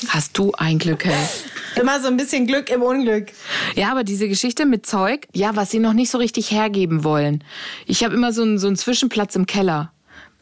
Hast 0.07 0.37
du 0.37 0.53
ein 0.57 0.79
Glück, 0.79 1.03
hey. 1.03 1.27
Immer 1.75 1.99
so 1.99 2.07
ein 2.07 2.15
bisschen 2.15 2.47
Glück 2.47 2.69
im 2.69 2.81
Unglück. 2.81 3.27
Ja, 3.75 3.91
aber 3.91 4.03
diese 4.03 4.27
Geschichte 4.27 4.65
mit 4.65 4.85
Zeug, 4.85 5.27
ja, 5.33 5.55
was 5.55 5.69
sie 5.69 5.79
noch 5.79 5.93
nicht 5.93 6.09
so 6.09 6.17
richtig 6.17 6.49
hergeben 6.49 7.03
wollen. 7.03 7.43
Ich 7.85 8.03
habe 8.03 8.15
immer 8.15 8.33
so 8.33 8.41
einen, 8.41 8.57
so 8.57 8.67
einen 8.67 8.75
Zwischenplatz 8.75 9.35
im 9.35 9.45
Keller. 9.45 9.91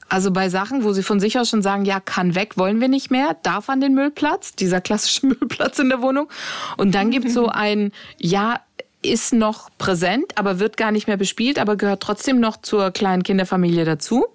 Also 0.09 0.31
bei 0.31 0.49
Sachen, 0.49 0.83
wo 0.83 0.93
sie 0.93 1.03
von 1.03 1.19
sich 1.19 1.37
aus 1.37 1.49
schon 1.49 1.61
sagen, 1.61 1.83
ja, 1.83 1.99
kann 1.99 2.33
weg, 2.33 2.57
wollen 2.57 2.79
wir 2.79 2.87
nicht 2.87 3.11
mehr, 3.11 3.35
darf 3.43 3.69
an 3.69 3.81
den 3.81 3.93
Müllplatz, 3.93 4.53
dieser 4.55 4.79
klassische 4.79 5.25
Müllplatz 5.27 5.79
in 5.79 5.89
der 5.89 6.01
Wohnung. 6.01 6.29
Und 6.77 6.95
dann 6.95 7.11
gibt's 7.11 7.33
so 7.33 7.47
ein, 7.49 7.91
ja, 8.17 8.61
ist 9.01 9.33
noch 9.33 9.69
präsent, 9.77 10.25
aber 10.35 10.59
wird 10.59 10.75
gar 10.75 10.91
nicht 10.91 11.07
mehr 11.07 11.17
bespielt, 11.17 11.59
aber 11.59 11.75
gehört 11.75 12.01
trotzdem 12.01 12.39
noch 12.39 12.57
zur 12.61 12.91
kleinen 12.91 13.23
Kinderfamilie 13.23 13.85
dazu. 13.85 14.25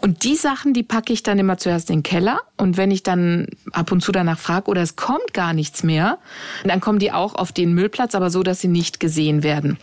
Und 0.00 0.24
die 0.24 0.36
Sachen, 0.36 0.74
die 0.74 0.82
packe 0.82 1.12
ich 1.12 1.22
dann 1.22 1.38
immer 1.38 1.58
zuerst 1.58 1.90
in 1.90 1.98
den 1.98 2.02
Keller. 2.02 2.40
Und 2.56 2.76
wenn 2.76 2.90
ich 2.90 3.02
dann 3.02 3.48
ab 3.72 3.90
und 3.92 4.02
zu 4.02 4.12
danach 4.12 4.38
frage 4.38 4.70
oder 4.70 4.82
es 4.82 4.96
kommt 4.96 5.32
gar 5.32 5.52
nichts 5.52 5.82
mehr, 5.82 6.18
dann 6.64 6.80
kommen 6.80 6.98
die 6.98 7.12
auch 7.12 7.34
auf 7.34 7.52
den 7.52 7.72
Müllplatz, 7.72 8.14
aber 8.14 8.30
so, 8.30 8.42
dass 8.42 8.60
sie 8.60 8.68
nicht 8.68 9.00
gesehen 9.00 9.42
werden. 9.42 9.78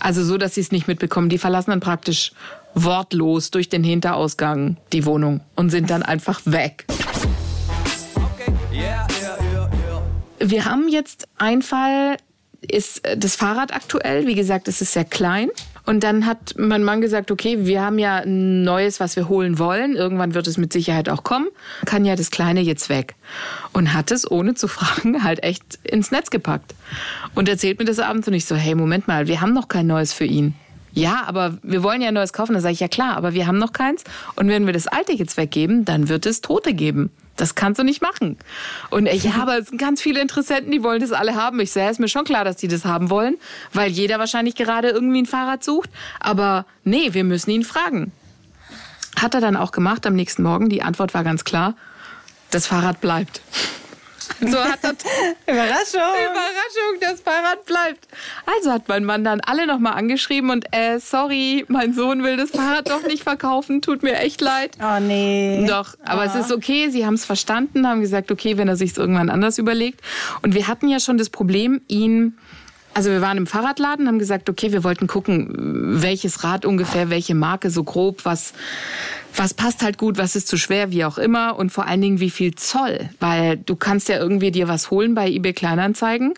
Also 0.00 0.24
so, 0.24 0.38
dass 0.38 0.54
sie 0.54 0.60
es 0.60 0.72
nicht 0.72 0.88
mitbekommen. 0.88 1.28
Die 1.28 1.38
verlassen 1.38 1.70
dann 1.70 1.80
praktisch 1.80 2.32
wortlos 2.74 3.50
durch 3.50 3.68
den 3.68 3.82
Hinterausgang 3.82 4.76
die 4.92 5.06
Wohnung 5.06 5.40
und 5.54 5.70
sind 5.70 5.90
dann 5.90 6.02
einfach 6.02 6.40
weg. 6.44 6.84
Wir 10.38 10.64
haben 10.66 10.88
jetzt 10.88 11.26
einen 11.38 11.62
Fall, 11.62 12.18
ist 12.70 13.06
äh, 13.06 13.16
das 13.16 13.36
Fahrrad 13.36 13.74
aktuell. 13.74 14.26
Wie 14.26 14.34
gesagt, 14.34 14.68
es 14.68 14.80
ist 14.80 14.92
sehr 14.92 15.04
klein. 15.04 15.50
Und 15.84 16.02
dann 16.02 16.26
hat 16.26 16.54
mein 16.58 16.82
Mann 16.82 17.00
gesagt, 17.00 17.30
okay, 17.30 17.64
wir 17.64 17.80
haben 17.80 17.98
ja 17.98 18.16
ein 18.16 18.64
neues, 18.64 18.98
was 18.98 19.14
wir 19.14 19.28
holen 19.28 19.58
wollen. 19.60 19.94
Irgendwann 19.94 20.34
wird 20.34 20.48
es 20.48 20.58
mit 20.58 20.72
Sicherheit 20.72 21.08
auch 21.08 21.22
kommen. 21.22 21.46
Kann 21.84 22.04
ja 22.04 22.16
das 22.16 22.32
Kleine 22.32 22.60
jetzt 22.60 22.88
weg. 22.88 23.14
Und 23.72 23.94
hat 23.94 24.10
es, 24.10 24.28
ohne 24.28 24.54
zu 24.54 24.66
fragen, 24.68 25.22
halt 25.22 25.44
echt 25.44 25.78
ins 25.84 26.10
Netz 26.10 26.30
gepackt. 26.30 26.74
Und 27.34 27.48
erzählt 27.48 27.78
mir 27.78 27.84
das 27.84 28.00
abends 28.00 28.26
und 28.26 28.34
ich 28.34 28.46
so, 28.46 28.56
hey, 28.56 28.74
Moment 28.74 29.06
mal, 29.06 29.28
wir 29.28 29.40
haben 29.40 29.52
noch 29.52 29.68
kein 29.68 29.86
neues 29.86 30.12
für 30.12 30.24
ihn. 30.24 30.54
Ja, 30.92 31.24
aber 31.26 31.58
wir 31.62 31.82
wollen 31.82 32.00
ja 32.00 32.08
ein 32.08 32.14
neues 32.14 32.32
kaufen. 32.32 32.54
Da 32.54 32.60
sage 32.60 32.72
ich, 32.72 32.80
ja 32.80 32.88
klar, 32.88 33.16
aber 33.16 33.34
wir 33.34 33.46
haben 33.46 33.58
noch 33.58 33.72
keins. 33.72 34.02
Und 34.34 34.48
wenn 34.48 34.66
wir 34.66 34.72
das 34.72 34.88
alte 34.88 35.12
jetzt 35.12 35.36
weggeben, 35.36 35.84
dann 35.84 36.08
wird 36.08 36.26
es 36.26 36.40
Tote 36.40 36.74
geben. 36.74 37.10
Das 37.36 37.54
kannst 37.54 37.78
du 37.78 37.84
nicht 37.84 38.02
machen. 38.02 38.38
Und 38.90 39.06
ja, 39.06 39.34
aber 39.40 39.58
es 39.58 39.68
sind 39.68 39.78
ganz 39.78 40.02
viele 40.02 40.20
Interessenten, 40.20 40.72
die 40.72 40.82
wollen 40.82 41.00
das 41.00 41.12
alle 41.12 41.34
haben. 41.34 41.60
Ich 41.60 41.72
sage, 41.72 41.90
ist 41.90 42.00
mir 42.00 42.08
schon 42.08 42.24
klar, 42.24 42.44
dass 42.44 42.56
die 42.56 42.68
das 42.68 42.84
haben 42.84 43.10
wollen, 43.10 43.36
weil 43.72 43.90
jeder 43.90 44.18
wahrscheinlich 44.18 44.54
gerade 44.54 44.88
irgendwie 44.88 45.22
ein 45.22 45.26
Fahrrad 45.26 45.62
sucht. 45.62 45.90
Aber 46.20 46.66
nee, 46.84 47.12
wir 47.12 47.24
müssen 47.24 47.50
ihn 47.50 47.64
fragen. 47.64 48.12
Hat 49.16 49.34
er 49.34 49.40
dann 49.40 49.56
auch 49.56 49.72
gemacht 49.72 50.06
am 50.06 50.14
nächsten 50.14 50.42
Morgen. 50.42 50.68
Die 50.68 50.82
Antwort 50.82 51.14
war 51.14 51.24
ganz 51.24 51.44
klar, 51.44 51.74
das 52.50 52.66
Fahrrad 52.66 53.00
bleibt. 53.00 53.40
So 54.40 54.58
hat 54.58 54.78
das 54.82 54.94
Überraschung. 55.46 56.00
Überraschung, 56.00 57.00
das 57.00 57.20
Fahrrad 57.20 57.64
bleibt. 57.64 58.08
Also 58.46 58.72
hat 58.72 58.88
mein 58.88 59.04
Mann 59.04 59.24
dann 59.24 59.40
alle 59.40 59.66
nochmal 59.66 59.94
angeschrieben 59.94 60.50
und 60.50 60.66
äh, 60.72 60.98
sorry, 60.98 61.64
mein 61.68 61.94
Sohn 61.94 62.22
will 62.22 62.36
das 62.36 62.50
Fahrrad 62.50 62.90
doch 62.90 63.02
nicht 63.06 63.22
verkaufen, 63.22 63.82
tut 63.82 64.02
mir 64.02 64.18
echt 64.18 64.40
leid. 64.40 64.76
Oh 64.80 65.00
nee. 65.00 65.64
Doch, 65.68 65.94
aber 66.04 66.22
oh. 66.22 66.24
es 66.24 66.34
ist 66.34 66.52
okay, 66.52 66.90
sie 66.90 67.06
haben 67.06 67.14
es 67.14 67.24
verstanden, 67.24 67.86
haben 67.86 68.00
gesagt, 68.00 68.30
okay, 68.30 68.56
wenn 68.56 68.68
er 68.68 68.76
sich 68.76 68.96
irgendwann 68.96 69.30
anders 69.30 69.58
überlegt. 69.58 70.00
Und 70.42 70.54
wir 70.54 70.68
hatten 70.68 70.88
ja 70.88 71.00
schon 71.00 71.18
das 71.18 71.30
Problem, 71.30 71.80
ihn 71.88 72.36
also 72.96 73.10
wir 73.10 73.20
waren 73.20 73.36
im 73.36 73.46
Fahrradladen, 73.46 74.08
haben 74.08 74.18
gesagt, 74.18 74.48
okay, 74.48 74.72
wir 74.72 74.82
wollten 74.82 75.06
gucken, 75.06 76.00
welches 76.00 76.44
Rad 76.44 76.64
ungefähr, 76.64 77.10
welche 77.10 77.34
Marke 77.34 77.68
so 77.68 77.84
grob, 77.84 78.24
was 78.24 78.54
was 79.38 79.52
passt 79.52 79.82
halt 79.82 79.98
gut, 79.98 80.16
was 80.16 80.34
ist 80.34 80.48
zu 80.48 80.56
schwer, 80.56 80.90
wie 80.92 81.04
auch 81.04 81.18
immer. 81.18 81.58
Und 81.58 81.68
vor 81.68 81.86
allen 81.86 82.00
Dingen 82.00 82.20
wie 82.20 82.30
viel 82.30 82.54
Zoll, 82.54 83.10
weil 83.20 83.58
du 83.58 83.76
kannst 83.76 84.08
ja 84.08 84.16
irgendwie 84.16 84.50
dir 84.50 84.66
was 84.66 84.90
holen 84.90 85.14
bei 85.14 85.28
eBay 85.28 85.52
Kleinanzeigen, 85.52 86.32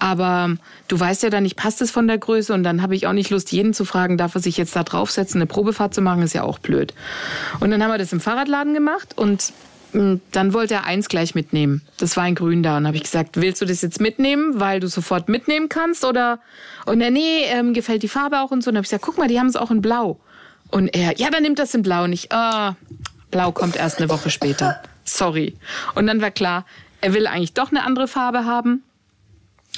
aber 0.00 0.56
du 0.88 0.98
weißt 0.98 1.22
ja 1.22 1.30
dann 1.30 1.44
nicht, 1.44 1.54
passt 1.54 1.80
es 1.80 1.92
von 1.92 2.08
der 2.08 2.18
Größe. 2.18 2.52
Und 2.52 2.64
dann 2.64 2.82
habe 2.82 2.96
ich 2.96 3.06
auch 3.06 3.12
nicht 3.12 3.30
Lust, 3.30 3.52
jeden 3.52 3.72
zu 3.72 3.84
fragen, 3.84 4.18
darf 4.18 4.34
er 4.34 4.40
sich 4.40 4.56
jetzt 4.56 4.74
da 4.74 4.82
draufsetzen, 4.82 5.40
eine 5.40 5.46
Probefahrt 5.46 5.94
zu 5.94 6.00
machen, 6.00 6.22
ist 6.22 6.34
ja 6.34 6.42
auch 6.42 6.58
blöd. 6.58 6.92
Und 7.60 7.70
dann 7.70 7.80
haben 7.84 7.92
wir 7.92 7.98
das 7.98 8.12
im 8.12 8.18
Fahrradladen 8.18 8.74
gemacht. 8.74 9.16
Und 9.16 9.52
dann 9.92 10.52
wollte 10.52 10.74
er 10.74 10.84
eins 10.84 11.08
gleich 11.08 11.34
mitnehmen. 11.34 11.82
Das 11.98 12.16
war 12.16 12.24
ein 12.24 12.34
Grün 12.34 12.62
da. 12.62 12.76
Und 12.76 12.86
habe 12.86 12.96
ich 12.96 13.02
gesagt, 13.02 13.40
willst 13.40 13.60
du 13.60 13.66
das 13.66 13.82
jetzt 13.82 14.00
mitnehmen, 14.00 14.60
weil 14.60 14.80
du 14.80 14.88
sofort 14.88 15.28
mitnehmen 15.28 15.68
kannst? 15.68 16.04
Oder 16.04 16.40
und 16.86 17.00
er, 17.00 17.10
nee, 17.10 17.44
ähm, 17.46 17.74
gefällt 17.74 18.02
die 18.02 18.08
Farbe 18.08 18.40
auch 18.40 18.50
und 18.50 18.62
so. 18.62 18.70
Und 18.70 18.76
habe 18.76 18.84
ich 18.84 18.90
gesagt, 18.90 19.04
guck 19.04 19.18
mal, 19.18 19.28
die 19.28 19.38
haben 19.38 19.48
es 19.48 19.56
auch 19.56 19.70
in 19.70 19.82
Blau. 19.82 20.18
Und 20.70 20.88
er, 20.88 21.16
ja, 21.18 21.30
dann 21.30 21.42
nimmt 21.42 21.58
das 21.58 21.74
in 21.74 21.82
Blau. 21.82 22.04
Und 22.04 22.12
ich, 22.12 22.32
ah, 22.32 22.76
Blau 23.30 23.52
kommt 23.52 23.76
erst 23.76 23.98
eine 23.98 24.08
Woche 24.08 24.30
später. 24.30 24.82
Sorry. 25.04 25.56
Und 25.94 26.06
dann 26.06 26.20
war 26.20 26.30
klar, 26.30 26.64
er 27.00 27.14
will 27.14 27.26
eigentlich 27.26 27.54
doch 27.54 27.70
eine 27.70 27.84
andere 27.84 28.08
Farbe 28.08 28.44
haben. 28.44 28.82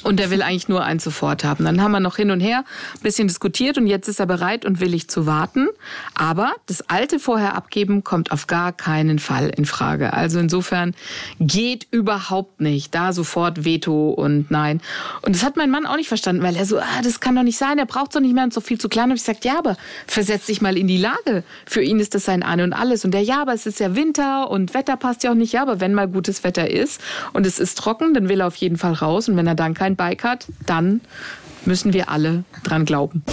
Und 0.01 0.19
er 0.19 0.31
will 0.31 0.41
eigentlich 0.41 0.67
nur 0.67 0.83
einen 0.83 0.99
sofort 0.99 1.43
haben. 1.43 1.63
Dann 1.63 1.81
haben 1.81 1.91
wir 1.91 2.01
noch 2.01 2.17
hin 2.17 2.31
und 2.31 2.41
her 2.41 2.65
ein 2.95 3.03
bisschen 3.03 3.27
diskutiert 3.27 3.77
und 3.77 3.87
jetzt 3.87 4.09
ist 4.09 4.19
er 4.19 4.25
bereit 4.25 4.65
und 4.65 4.81
willig 4.81 5.07
zu 5.07 5.25
warten. 5.25 5.69
Aber 6.13 6.51
das 6.65 6.89
alte 6.89 7.19
vorher 7.19 7.55
abgeben 7.55 8.03
kommt 8.03 8.31
auf 8.31 8.47
gar 8.47 8.73
keinen 8.73 9.19
Fall 9.19 9.49
in 9.55 9.65
Frage. 9.65 10.11
Also 10.11 10.39
insofern 10.39 10.93
geht 11.39 11.87
überhaupt 11.91 12.59
nicht. 12.59 12.93
Da 12.93 13.13
sofort 13.13 13.63
Veto 13.63 14.09
und 14.09 14.51
nein. 14.51 14.81
Und 15.21 15.35
das 15.35 15.43
hat 15.43 15.55
mein 15.55 15.69
Mann 15.69 15.85
auch 15.85 15.95
nicht 15.95 16.09
verstanden, 16.09 16.43
weil 16.43 16.55
er 16.55 16.65
so, 16.65 16.79
ah, 16.79 17.01
das 17.01 17.21
kann 17.21 17.35
doch 17.35 17.43
nicht 17.43 17.57
sein, 17.57 17.77
er 17.77 17.85
braucht 17.85 18.13
doch 18.15 18.19
nicht 18.19 18.33
mehr 18.33 18.43
und 18.43 18.53
so 18.53 18.61
viel 18.61 18.79
zu 18.79 18.89
klein. 18.89 19.09
Und 19.09 19.15
ich 19.15 19.21
gesagt, 19.21 19.45
ja, 19.45 19.57
aber 19.57 19.77
versetz 20.05 20.47
dich 20.47 20.61
mal 20.61 20.75
in 20.75 20.87
die 20.87 20.97
Lage. 20.97 21.43
Für 21.65 21.81
ihn 21.81 21.99
ist 21.99 22.13
das 22.13 22.25
sein 22.25 22.43
An 22.43 22.59
und 22.59 22.73
alles. 22.73 23.05
Und 23.05 23.11
der, 23.11 23.21
ja, 23.21 23.41
aber 23.41 23.53
es 23.53 23.65
ist 23.65 23.79
ja 23.79 23.95
Winter 23.95 24.49
und 24.49 24.73
Wetter 24.73 24.97
passt 24.97 25.23
ja 25.23 25.31
auch 25.31 25.35
nicht. 25.35 25.53
Ja, 25.53 25.61
aber 25.61 25.79
wenn 25.79 25.93
mal 25.93 26.09
gutes 26.09 26.43
Wetter 26.43 26.69
ist 26.69 26.99
und 27.31 27.45
es 27.45 27.59
ist 27.59 27.77
trocken, 27.77 28.13
dann 28.13 28.27
will 28.27 28.41
er 28.41 28.47
auf 28.47 28.55
jeden 28.57 28.77
Fall 28.77 28.93
raus. 28.93 29.29
Und 29.29 29.37
wenn 29.37 29.47
er 29.47 29.55
dann 29.55 29.73
kein 29.83 29.93
ein 29.93 29.95
Bike 29.97 30.23
hat, 30.23 30.47
dann 30.65 31.01
müssen 31.65 31.93
wir 31.93 32.09
alle 32.09 32.45
dran 32.63 32.85
glauben. 32.85 33.23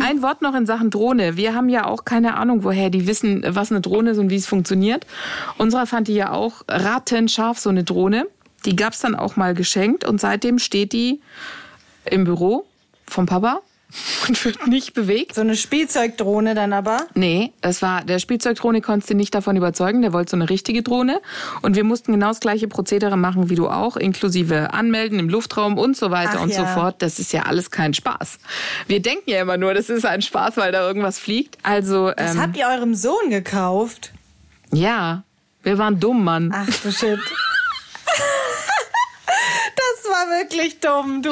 Ein 0.00 0.22
Wort 0.22 0.40
noch 0.40 0.54
in 0.54 0.66
Sachen 0.66 0.90
Drohne. 0.90 1.36
Wir 1.36 1.54
haben 1.54 1.68
ja 1.68 1.86
auch 1.86 2.04
keine 2.04 2.36
Ahnung, 2.36 2.64
woher 2.64 2.90
die 2.90 3.06
wissen, 3.06 3.44
was 3.46 3.70
eine 3.70 3.82
Drohne 3.82 4.10
ist 4.10 4.18
und 4.18 4.30
wie 4.30 4.36
es 4.36 4.46
funktioniert. 4.46 5.06
Unserer 5.58 5.86
fand 5.86 6.08
die 6.08 6.14
ja 6.14 6.32
auch 6.32 6.62
rattenscharf, 6.66 7.58
so 7.58 7.68
eine 7.68 7.84
Drohne. 7.84 8.26
Die 8.64 8.74
gab 8.74 8.94
es 8.94 9.00
dann 9.00 9.14
auch 9.14 9.36
mal 9.36 9.54
geschenkt 9.54 10.04
und 10.04 10.20
seitdem 10.20 10.58
steht 10.58 10.92
die 10.92 11.20
im 12.04 12.24
Büro 12.24 12.64
vom 13.06 13.26
Papa 13.26 13.60
und 14.28 14.44
wird 14.44 14.66
nicht 14.66 14.94
bewegt. 14.94 15.34
So 15.34 15.40
eine 15.40 15.56
Spielzeugdrohne 15.56 16.54
dann 16.54 16.72
aber? 16.72 17.06
Nee, 17.14 17.52
es 17.60 17.82
war, 17.82 18.04
der 18.04 18.18
Spielzeugdrohne 18.18 18.80
konntest 18.80 19.10
du 19.10 19.14
nicht 19.14 19.34
davon 19.34 19.56
überzeugen, 19.56 20.02
der 20.02 20.12
wollte 20.12 20.30
so 20.30 20.36
eine 20.36 20.48
richtige 20.48 20.82
Drohne. 20.82 21.20
Und 21.62 21.76
wir 21.76 21.84
mussten 21.84 22.12
genau 22.12 22.28
das 22.28 22.40
gleiche 22.40 22.68
Prozedere 22.68 23.16
machen 23.16 23.50
wie 23.50 23.54
du 23.54 23.68
auch, 23.68 23.96
inklusive 23.96 24.72
Anmelden 24.72 25.18
im 25.18 25.28
Luftraum 25.28 25.78
und 25.78 25.96
so 25.96 26.10
weiter 26.10 26.38
Ach 26.38 26.42
und 26.42 26.50
ja. 26.50 26.60
so 26.60 26.80
fort. 26.80 27.02
Das 27.02 27.18
ist 27.18 27.32
ja 27.32 27.42
alles 27.42 27.70
kein 27.70 27.94
Spaß. 27.94 28.38
Wir 28.86 29.00
denken 29.00 29.30
ja 29.30 29.42
immer 29.42 29.56
nur, 29.56 29.74
das 29.74 29.90
ist 29.90 30.04
ein 30.04 30.22
Spaß, 30.22 30.56
weil 30.56 30.72
da 30.72 30.86
irgendwas 30.86 31.18
fliegt. 31.18 31.58
Also. 31.62 32.10
Das 32.16 32.34
ähm, 32.34 32.40
habt 32.40 32.56
ihr 32.56 32.66
eurem 32.66 32.94
Sohn 32.94 33.30
gekauft? 33.30 34.12
Ja. 34.72 35.24
Wir 35.62 35.78
waren 35.78 36.00
dumm, 36.00 36.24
Mann. 36.24 36.52
Ach 36.54 36.66
du 36.82 36.90
Shit. 36.90 37.20
wirklich 40.38 40.80
dumm, 40.80 41.22
du. 41.22 41.30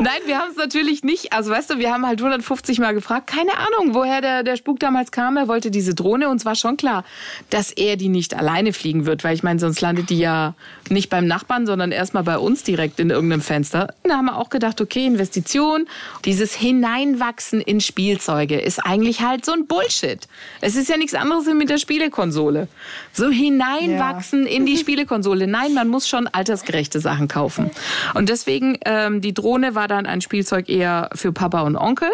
Nein, 0.00 0.20
wir 0.26 0.38
haben 0.38 0.50
es 0.50 0.56
natürlich 0.56 1.02
nicht. 1.02 1.32
Also 1.32 1.50
weißt 1.50 1.70
du, 1.70 1.78
wir 1.78 1.92
haben 1.92 2.06
halt 2.06 2.20
150 2.20 2.78
Mal 2.78 2.94
gefragt. 2.94 3.26
Keine 3.26 3.52
Ahnung, 3.56 3.94
woher 3.94 4.20
der, 4.20 4.42
der 4.42 4.56
Spuk 4.56 4.80
damals 4.80 5.12
kam. 5.12 5.36
Er 5.36 5.48
wollte 5.48 5.70
diese 5.70 5.94
Drohne. 5.94 6.28
und 6.28 6.36
es 6.36 6.44
war 6.44 6.54
schon 6.54 6.76
klar, 6.76 7.04
dass 7.50 7.70
er 7.70 7.96
die 7.96 8.08
nicht 8.08 8.34
alleine 8.34 8.72
fliegen 8.72 9.06
wird. 9.06 9.24
Weil 9.24 9.34
ich 9.34 9.42
meine, 9.42 9.60
sonst 9.60 9.80
landet 9.80 10.10
die 10.10 10.18
ja 10.18 10.54
nicht 10.90 11.10
beim 11.10 11.26
Nachbarn, 11.26 11.66
sondern 11.66 11.92
erstmal 11.92 12.24
bei 12.24 12.38
uns 12.38 12.62
direkt 12.62 13.00
in 13.00 13.10
irgendeinem 13.10 13.42
Fenster. 13.42 13.94
Da 14.02 14.16
haben 14.16 14.26
wir 14.26 14.36
auch 14.36 14.50
gedacht, 14.50 14.80
okay, 14.80 15.06
Investition. 15.06 15.86
Dieses 16.24 16.54
Hineinwachsen 16.54 17.60
in 17.60 17.80
Spielzeuge 17.80 18.60
ist 18.60 18.84
eigentlich 18.84 19.20
halt 19.20 19.44
so 19.44 19.52
ein 19.52 19.66
Bullshit. 19.66 20.28
Es 20.60 20.76
ist 20.76 20.88
ja 20.88 20.96
nichts 20.96 21.14
anderes 21.14 21.46
wie 21.46 21.54
mit 21.54 21.70
der 21.70 21.78
Spielekonsole. 21.78 22.68
So 23.12 23.30
hineinwachsen 23.30 24.46
ja. 24.46 24.52
in 24.52 24.66
die 24.66 24.76
Spielekonsole. 24.76 25.46
Nein, 25.46 25.74
man 25.74 25.88
muss 25.88 26.08
schon 26.08 26.26
altersgerechte 26.26 27.00
Sachen 27.00 27.28
kaufen. 27.28 27.70
Und 28.14 28.23
deswegen, 28.28 28.78
ähm, 28.84 29.20
die 29.20 29.34
Drohne 29.34 29.74
war 29.74 29.88
dann 29.88 30.06
ein 30.06 30.20
Spielzeug 30.20 30.68
eher 30.68 31.10
für 31.14 31.32
Papa 31.32 31.62
und 31.62 31.76
Onkel. 31.76 32.10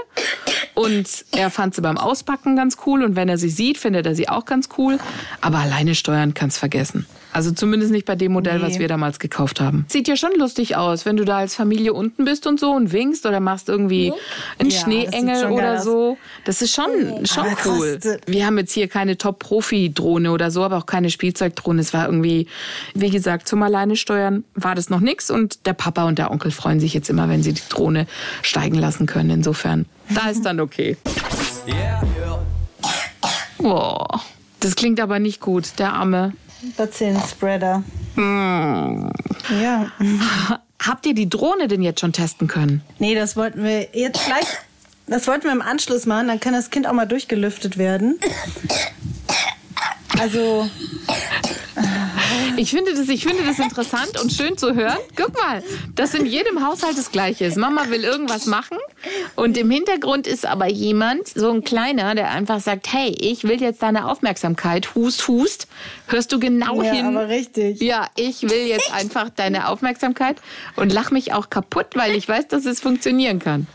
Und 0.74 1.24
er 1.32 1.50
fand 1.50 1.74
sie 1.74 1.82
beim 1.82 1.98
Auspacken 1.98 2.56
ganz 2.56 2.78
cool. 2.86 3.02
Und 3.02 3.16
wenn 3.16 3.28
er 3.28 3.38
sie 3.38 3.50
sieht, 3.50 3.78
findet 3.78 4.06
er 4.06 4.14
sie 4.14 4.28
auch 4.28 4.44
ganz 4.44 4.68
cool. 4.78 4.98
Aber 5.40 5.58
alleine 5.58 5.94
steuern 5.94 6.34
kannst 6.34 6.58
vergessen. 6.58 7.06
Also 7.32 7.52
zumindest 7.52 7.92
nicht 7.92 8.06
bei 8.06 8.16
dem 8.16 8.32
Modell, 8.32 8.58
nee. 8.58 8.66
was 8.66 8.78
wir 8.78 8.88
damals 8.88 9.18
gekauft 9.18 9.60
haben. 9.60 9.84
Sieht 9.88 10.08
ja 10.08 10.16
schon 10.16 10.32
lustig 10.36 10.76
aus, 10.76 11.06
wenn 11.06 11.16
du 11.16 11.24
da 11.24 11.38
als 11.38 11.54
Familie 11.54 11.92
unten 11.92 12.24
bist 12.24 12.46
und 12.46 12.58
so 12.58 12.72
und 12.72 12.92
winkst 12.92 13.24
oder 13.24 13.38
machst 13.38 13.68
irgendwie 13.68 14.12
einen 14.58 14.70
ja, 14.70 14.80
Schneeengel 14.80 15.50
oder 15.50 15.80
so. 15.80 16.18
Das 16.44 16.60
ist 16.60 16.74
schon, 16.74 17.26
schon 17.26 17.46
cool. 17.64 18.00
Wir 18.26 18.46
haben 18.46 18.58
jetzt 18.58 18.72
hier 18.72 18.88
keine 18.88 19.16
Top-Profi-Drohne 19.16 20.32
oder 20.32 20.50
so, 20.50 20.64
aber 20.64 20.78
auch 20.78 20.86
keine 20.86 21.10
Spielzeugdrohne. 21.10 21.80
Es 21.80 21.94
war 21.94 22.06
irgendwie, 22.06 22.48
wie 22.94 23.10
gesagt, 23.10 23.46
zum 23.46 23.62
Alleine 23.62 23.94
steuern 23.94 24.44
war 24.54 24.74
das 24.74 24.90
noch 24.90 25.00
nix 25.00 25.30
und 25.30 25.66
der 25.66 25.74
Papa 25.74 25.99
und 26.06 26.18
der 26.18 26.30
Onkel 26.30 26.50
freuen 26.50 26.80
sich 26.80 26.94
jetzt 26.94 27.10
immer, 27.10 27.28
wenn 27.28 27.42
sie 27.42 27.52
die 27.52 27.62
Drohne 27.68 28.06
steigen 28.42 28.76
lassen 28.76 29.06
können. 29.06 29.30
Insofern, 29.30 29.86
da 30.08 30.28
ist 30.28 30.44
dann 30.44 30.60
okay. 30.60 30.96
Boah, 33.58 34.22
das 34.60 34.76
klingt 34.76 35.00
aber 35.00 35.18
nicht 35.18 35.40
gut, 35.40 35.78
der 35.78 35.92
Arme. 35.92 36.32
Bazillenspreader. 36.76 37.82
Mm. 38.16 39.10
Ja. 39.62 39.92
Habt 40.82 41.04
ihr 41.04 41.14
die 41.14 41.28
Drohne 41.28 41.68
denn 41.68 41.82
jetzt 41.82 42.00
schon 42.00 42.12
testen 42.12 42.48
können? 42.48 42.82
Nee, 42.98 43.14
das 43.14 43.36
wollten 43.36 43.62
wir 43.62 43.88
jetzt 43.94 44.24
gleich. 44.24 44.46
Das 45.06 45.26
wollten 45.26 45.44
wir 45.44 45.52
im 45.52 45.60
Anschluss 45.60 46.06
machen, 46.06 46.28
dann 46.28 46.40
kann 46.40 46.52
das 46.52 46.70
Kind 46.70 46.86
auch 46.86 46.92
mal 46.92 47.06
durchgelüftet 47.06 47.78
werden. 47.78 48.18
Also. 50.18 50.68
Ich 52.56 52.70
finde 52.70 52.92
das, 52.94 53.08
ich 53.08 53.24
finde 53.24 53.42
das 53.44 53.58
interessant 53.64 54.20
und 54.20 54.32
schön 54.32 54.56
zu 54.58 54.74
hören. 54.74 54.98
Guck 55.16 55.32
mal, 55.40 55.62
dass 55.94 56.14
in 56.14 56.26
jedem 56.26 56.66
Haushalt 56.66 56.96
das 56.98 57.10
Gleiche 57.10 57.44
ist. 57.46 57.56
Mama 57.56 57.88
will 57.88 58.04
irgendwas 58.04 58.46
machen 58.46 58.78
und 59.36 59.56
im 59.56 59.70
Hintergrund 59.70 60.26
ist 60.26 60.44
aber 60.46 60.66
jemand, 60.68 61.28
so 61.28 61.50
ein 61.50 61.62
Kleiner, 61.64 62.14
der 62.14 62.30
einfach 62.30 62.60
sagt, 62.60 62.92
hey, 62.92 63.08
ich 63.20 63.44
will 63.44 63.60
jetzt 63.60 63.82
deine 63.82 64.08
Aufmerksamkeit. 64.08 64.94
Hust, 64.94 65.26
hust. 65.28 65.68
Hörst 66.08 66.32
du 66.32 66.38
genau 66.40 66.82
Ja, 66.82 66.92
hin? 66.92 67.06
aber 67.06 67.28
richtig. 67.28 67.80
Ja, 67.80 68.08
ich 68.16 68.42
will 68.42 68.66
jetzt 68.66 68.92
einfach 68.92 69.30
deine 69.30 69.68
Aufmerksamkeit 69.68 70.36
und 70.76 70.92
lach 70.92 71.10
mich 71.10 71.32
auch 71.32 71.50
kaputt, 71.50 71.86
weil 71.94 72.14
ich 72.14 72.28
weiß, 72.28 72.48
dass 72.48 72.66
es 72.66 72.80
funktionieren 72.80 73.38
kann. 73.38 73.66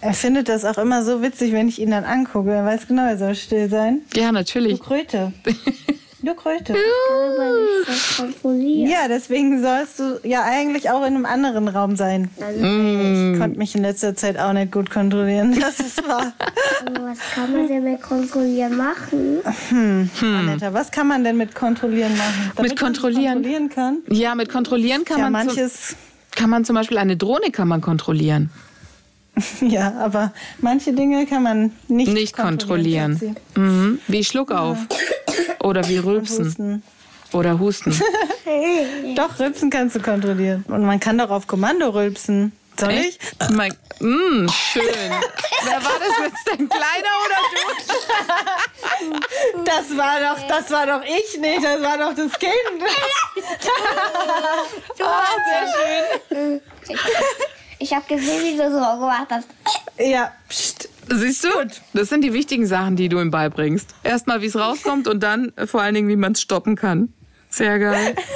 Er 0.00 0.12
findet 0.12 0.48
das 0.48 0.64
auch 0.64 0.78
immer 0.78 1.02
so 1.04 1.22
witzig, 1.22 1.52
wenn 1.52 1.68
ich 1.68 1.78
ihn 1.80 1.90
dann 1.90 2.04
angucke. 2.04 2.52
Er 2.52 2.64
weiß 2.64 2.86
genau, 2.86 3.06
er 3.06 3.16
soll 3.18 3.34
still 3.34 3.68
sein. 3.70 4.02
Ja, 4.14 4.30
natürlich. 4.30 4.78
Du 4.78 4.84
Kröte. 4.84 5.32
Nicht 6.34 7.88
das 7.88 8.16
kontrollieren. 8.16 8.90
Ja, 8.90 9.08
deswegen 9.08 9.62
sollst 9.62 9.98
du 10.00 10.20
ja 10.24 10.42
eigentlich 10.42 10.90
auch 10.90 11.00
in 11.02 11.14
einem 11.14 11.26
anderen 11.26 11.68
Raum 11.68 11.96
sein. 11.96 12.30
Ich 12.36 13.38
konnte 13.38 13.58
mich 13.58 13.74
in 13.74 13.82
letzter 13.82 14.14
Zeit 14.16 14.38
auch 14.38 14.52
nicht 14.52 14.72
gut 14.72 14.90
kontrollieren. 14.90 15.58
Das 15.60 15.80
ist 15.80 16.06
wahr. 16.08 16.32
Was 17.00 17.18
kann 17.34 17.52
man 17.52 17.68
denn 17.68 17.84
mit 17.84 18.02
kontrollieren 18.02 18.76
machen? 18.76 19.38
Annetta, 20.20 20.72
was 20.72 20.90
kann 20.90 21.06
man 21.08 21.24
denn 21.24 21.36
mit 21.36 21.54
kontrollieren 21.54 22.16
machen? 22.16 22.52
Damit 22.56 22.72
Mit 22.72 22.80
man 22.80 22.92
kontrollieren? 22.92 23.34
kontrollieren 23.34 23.68
kann? 23.68 23.98
Ja, 24.10 24.34
mit 24.34 24.48
kontrollieren 24.48 25.04
kann 25.04 25.18
Ja, 25.18 25.30
man 25.30 25.46
manches, 25.46 25.96
kann 26.34 26.50
man 26.50 26.64
zum 26.64 26.74
Beispiel 26.76 26.98
eine 26.98 27.16
Drohne 27.16 27.50
kann 27.52 27.68
man 27.68 27.80
kontrollieren. 27.80 28.50
ja, 29.60 29.92
aber 30.00 30.32
manche 30.58 30.92
Dinge 30.92 31.26
kann 31.26 31.42
man 31.42 31.72
nicht, 31.88 32.12
Nicht 32.12 32.36
kontrollieren. 32.36 33.18
Schatzi. 33.18 33.34
Mhm. 33.54 34.00
Wie 34.06 34.24
Schluck 34.24 34.50
auf. 34.50 34.78
Oder 35.60 35.86
wie 35.88 35.98
Rülpsen. 35.98 36.46
Husten. 36.46 36.82
Oder 37.32 37.58
Husten. 37.58 37.92
Doch, 39.16 39.38
Rülpsen 39.38 39.70
kannst 39.70 39.96
du 39.96 40.00
kontrollieren. 40.00 40.64
Und 40.68 40.84
man 40.84 41.00
kann 41.00 41.18
doch 41.18 41.30
auf 41.30 41.46
Kommando 41.46 41.90
rülpsen. 41.90 42.52
Soll 42.78 42.92
ich? 42.92 43.18
Mein, 43.50 43.72
mm, 44.00 44.48
schön. 44.48 44.84
Wer 45.64 45.82
war 45.82 45.98
das 45.98 46.18
jetzt, 46.24 46.46
dein 46.46 46.68
Kleiner 46.68 47.14
oder 47.24 47.38
du? 47.52 49.20
Das 49.64 49.96
war 49.96 50.20
doch, 50.20 50.46
das 50.46 50.70
war 50.70 50.86
doch 50.86 51.02
ich 51.02 51.40
nicht, 51.40 51.64
das 51.64 51.82
war 51.82 51.98
doch 51.98 52.14
das 52.14 52.38
Kind. 52.38 52.52
Oh, 55.00 55.26
sehr 55.48 55.66
schön. 56.28 56.60
Ich 57.78 57.92
habe 57.92 58.04
gesehen, 58.08 58.42
wie 58.44 58.56
du 58.56 58.70
so 58.70 58.78
gemacht 58.78 59.26
hast. 59.30 59.48
Ja, 59.98 60.32
pst. 60.48 60.88
Siehst 61.08 61.44
du? 61.44 61.48
Das 61.92 62.08
sind 62.08 62.22
die 62.22 62.32
wichtigen 62.32 62.66
Sachen, 62.66 62.96
die 62.96 63.08
du 63.08 63.20
ihm 63.20 63.30
beibringst. 63.30 63.90
Erstmal, 64.02 64.42
wie 64.42 64.46
es 64.46 64.56
rauskommt 64.56 65.06
und 65.06 65.22
dann 65.22 65.52
äh, 65.56 65.66
vor 65.66 65.82
allen 65.82 65.94
Dingen, 65.94 66.08
wie 66.08 66.16
man 66.16 66.32
es 66.32 66.40
stoppen 66.40 66.74
kann. 66.74 67.12
Sehr 67.48 67.78
geil. 67.78 68.16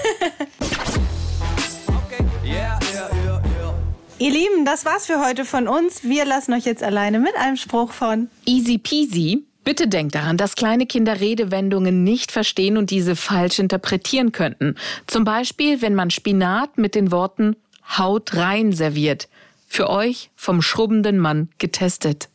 Ihr 4.21 4.31
Lieben, 4.31 4.67
das 4.67 4.85
war's 4.85 5.07
für 5.07 5.25
heute 5.25 5.47
von 5.47 5.67
uns. 5.67 6.05
Wir 6.05 6.27
lassen 6.27 6.53
euch 6.53 6.67
jetzt 6.67 6.83
alleine 6.83 7.19
mit 7.19 7.35
einem 7.37 7.57
Spruch 7.57 7.91
von 7.91 8.29
Easy 8.45 8.77
peasy. 8.77 9.47
Bitte 9.65 9.89
denkt 9.89 10.15
daran, 10.15 10.37
dass 10.37 10.57
kleine 10.57 10.85
Kinder 10.85 11.21
Redewendungen 11.21 12.05
nicht 12.05 12.31
verstehen 12.31 12.77
und 12.77 12.91
diese 12.91 13.17
falsch 13.17 13.59
interpretieren 13.59 14.31
könnten. 14.31 14.75
Zum 15.07 15.25
Beispiel, 15.25 15.81
wenn 15.81 15.95
man 15.95 16.11
Spinat 16.11 16.77
mit 16.77 16.95
den 16.95 17.11
Worten 17.13 17.57
Haut 17.99 18.35
rein 18.35 18.73
serviert. 18.73 19.29
Für 19.67 19.91
euch 19.91 20.31
vom 20.35 20.63
schrubbenden 20.63 21.19
Mann 21.19 21.51
getestet. 21.59 22.31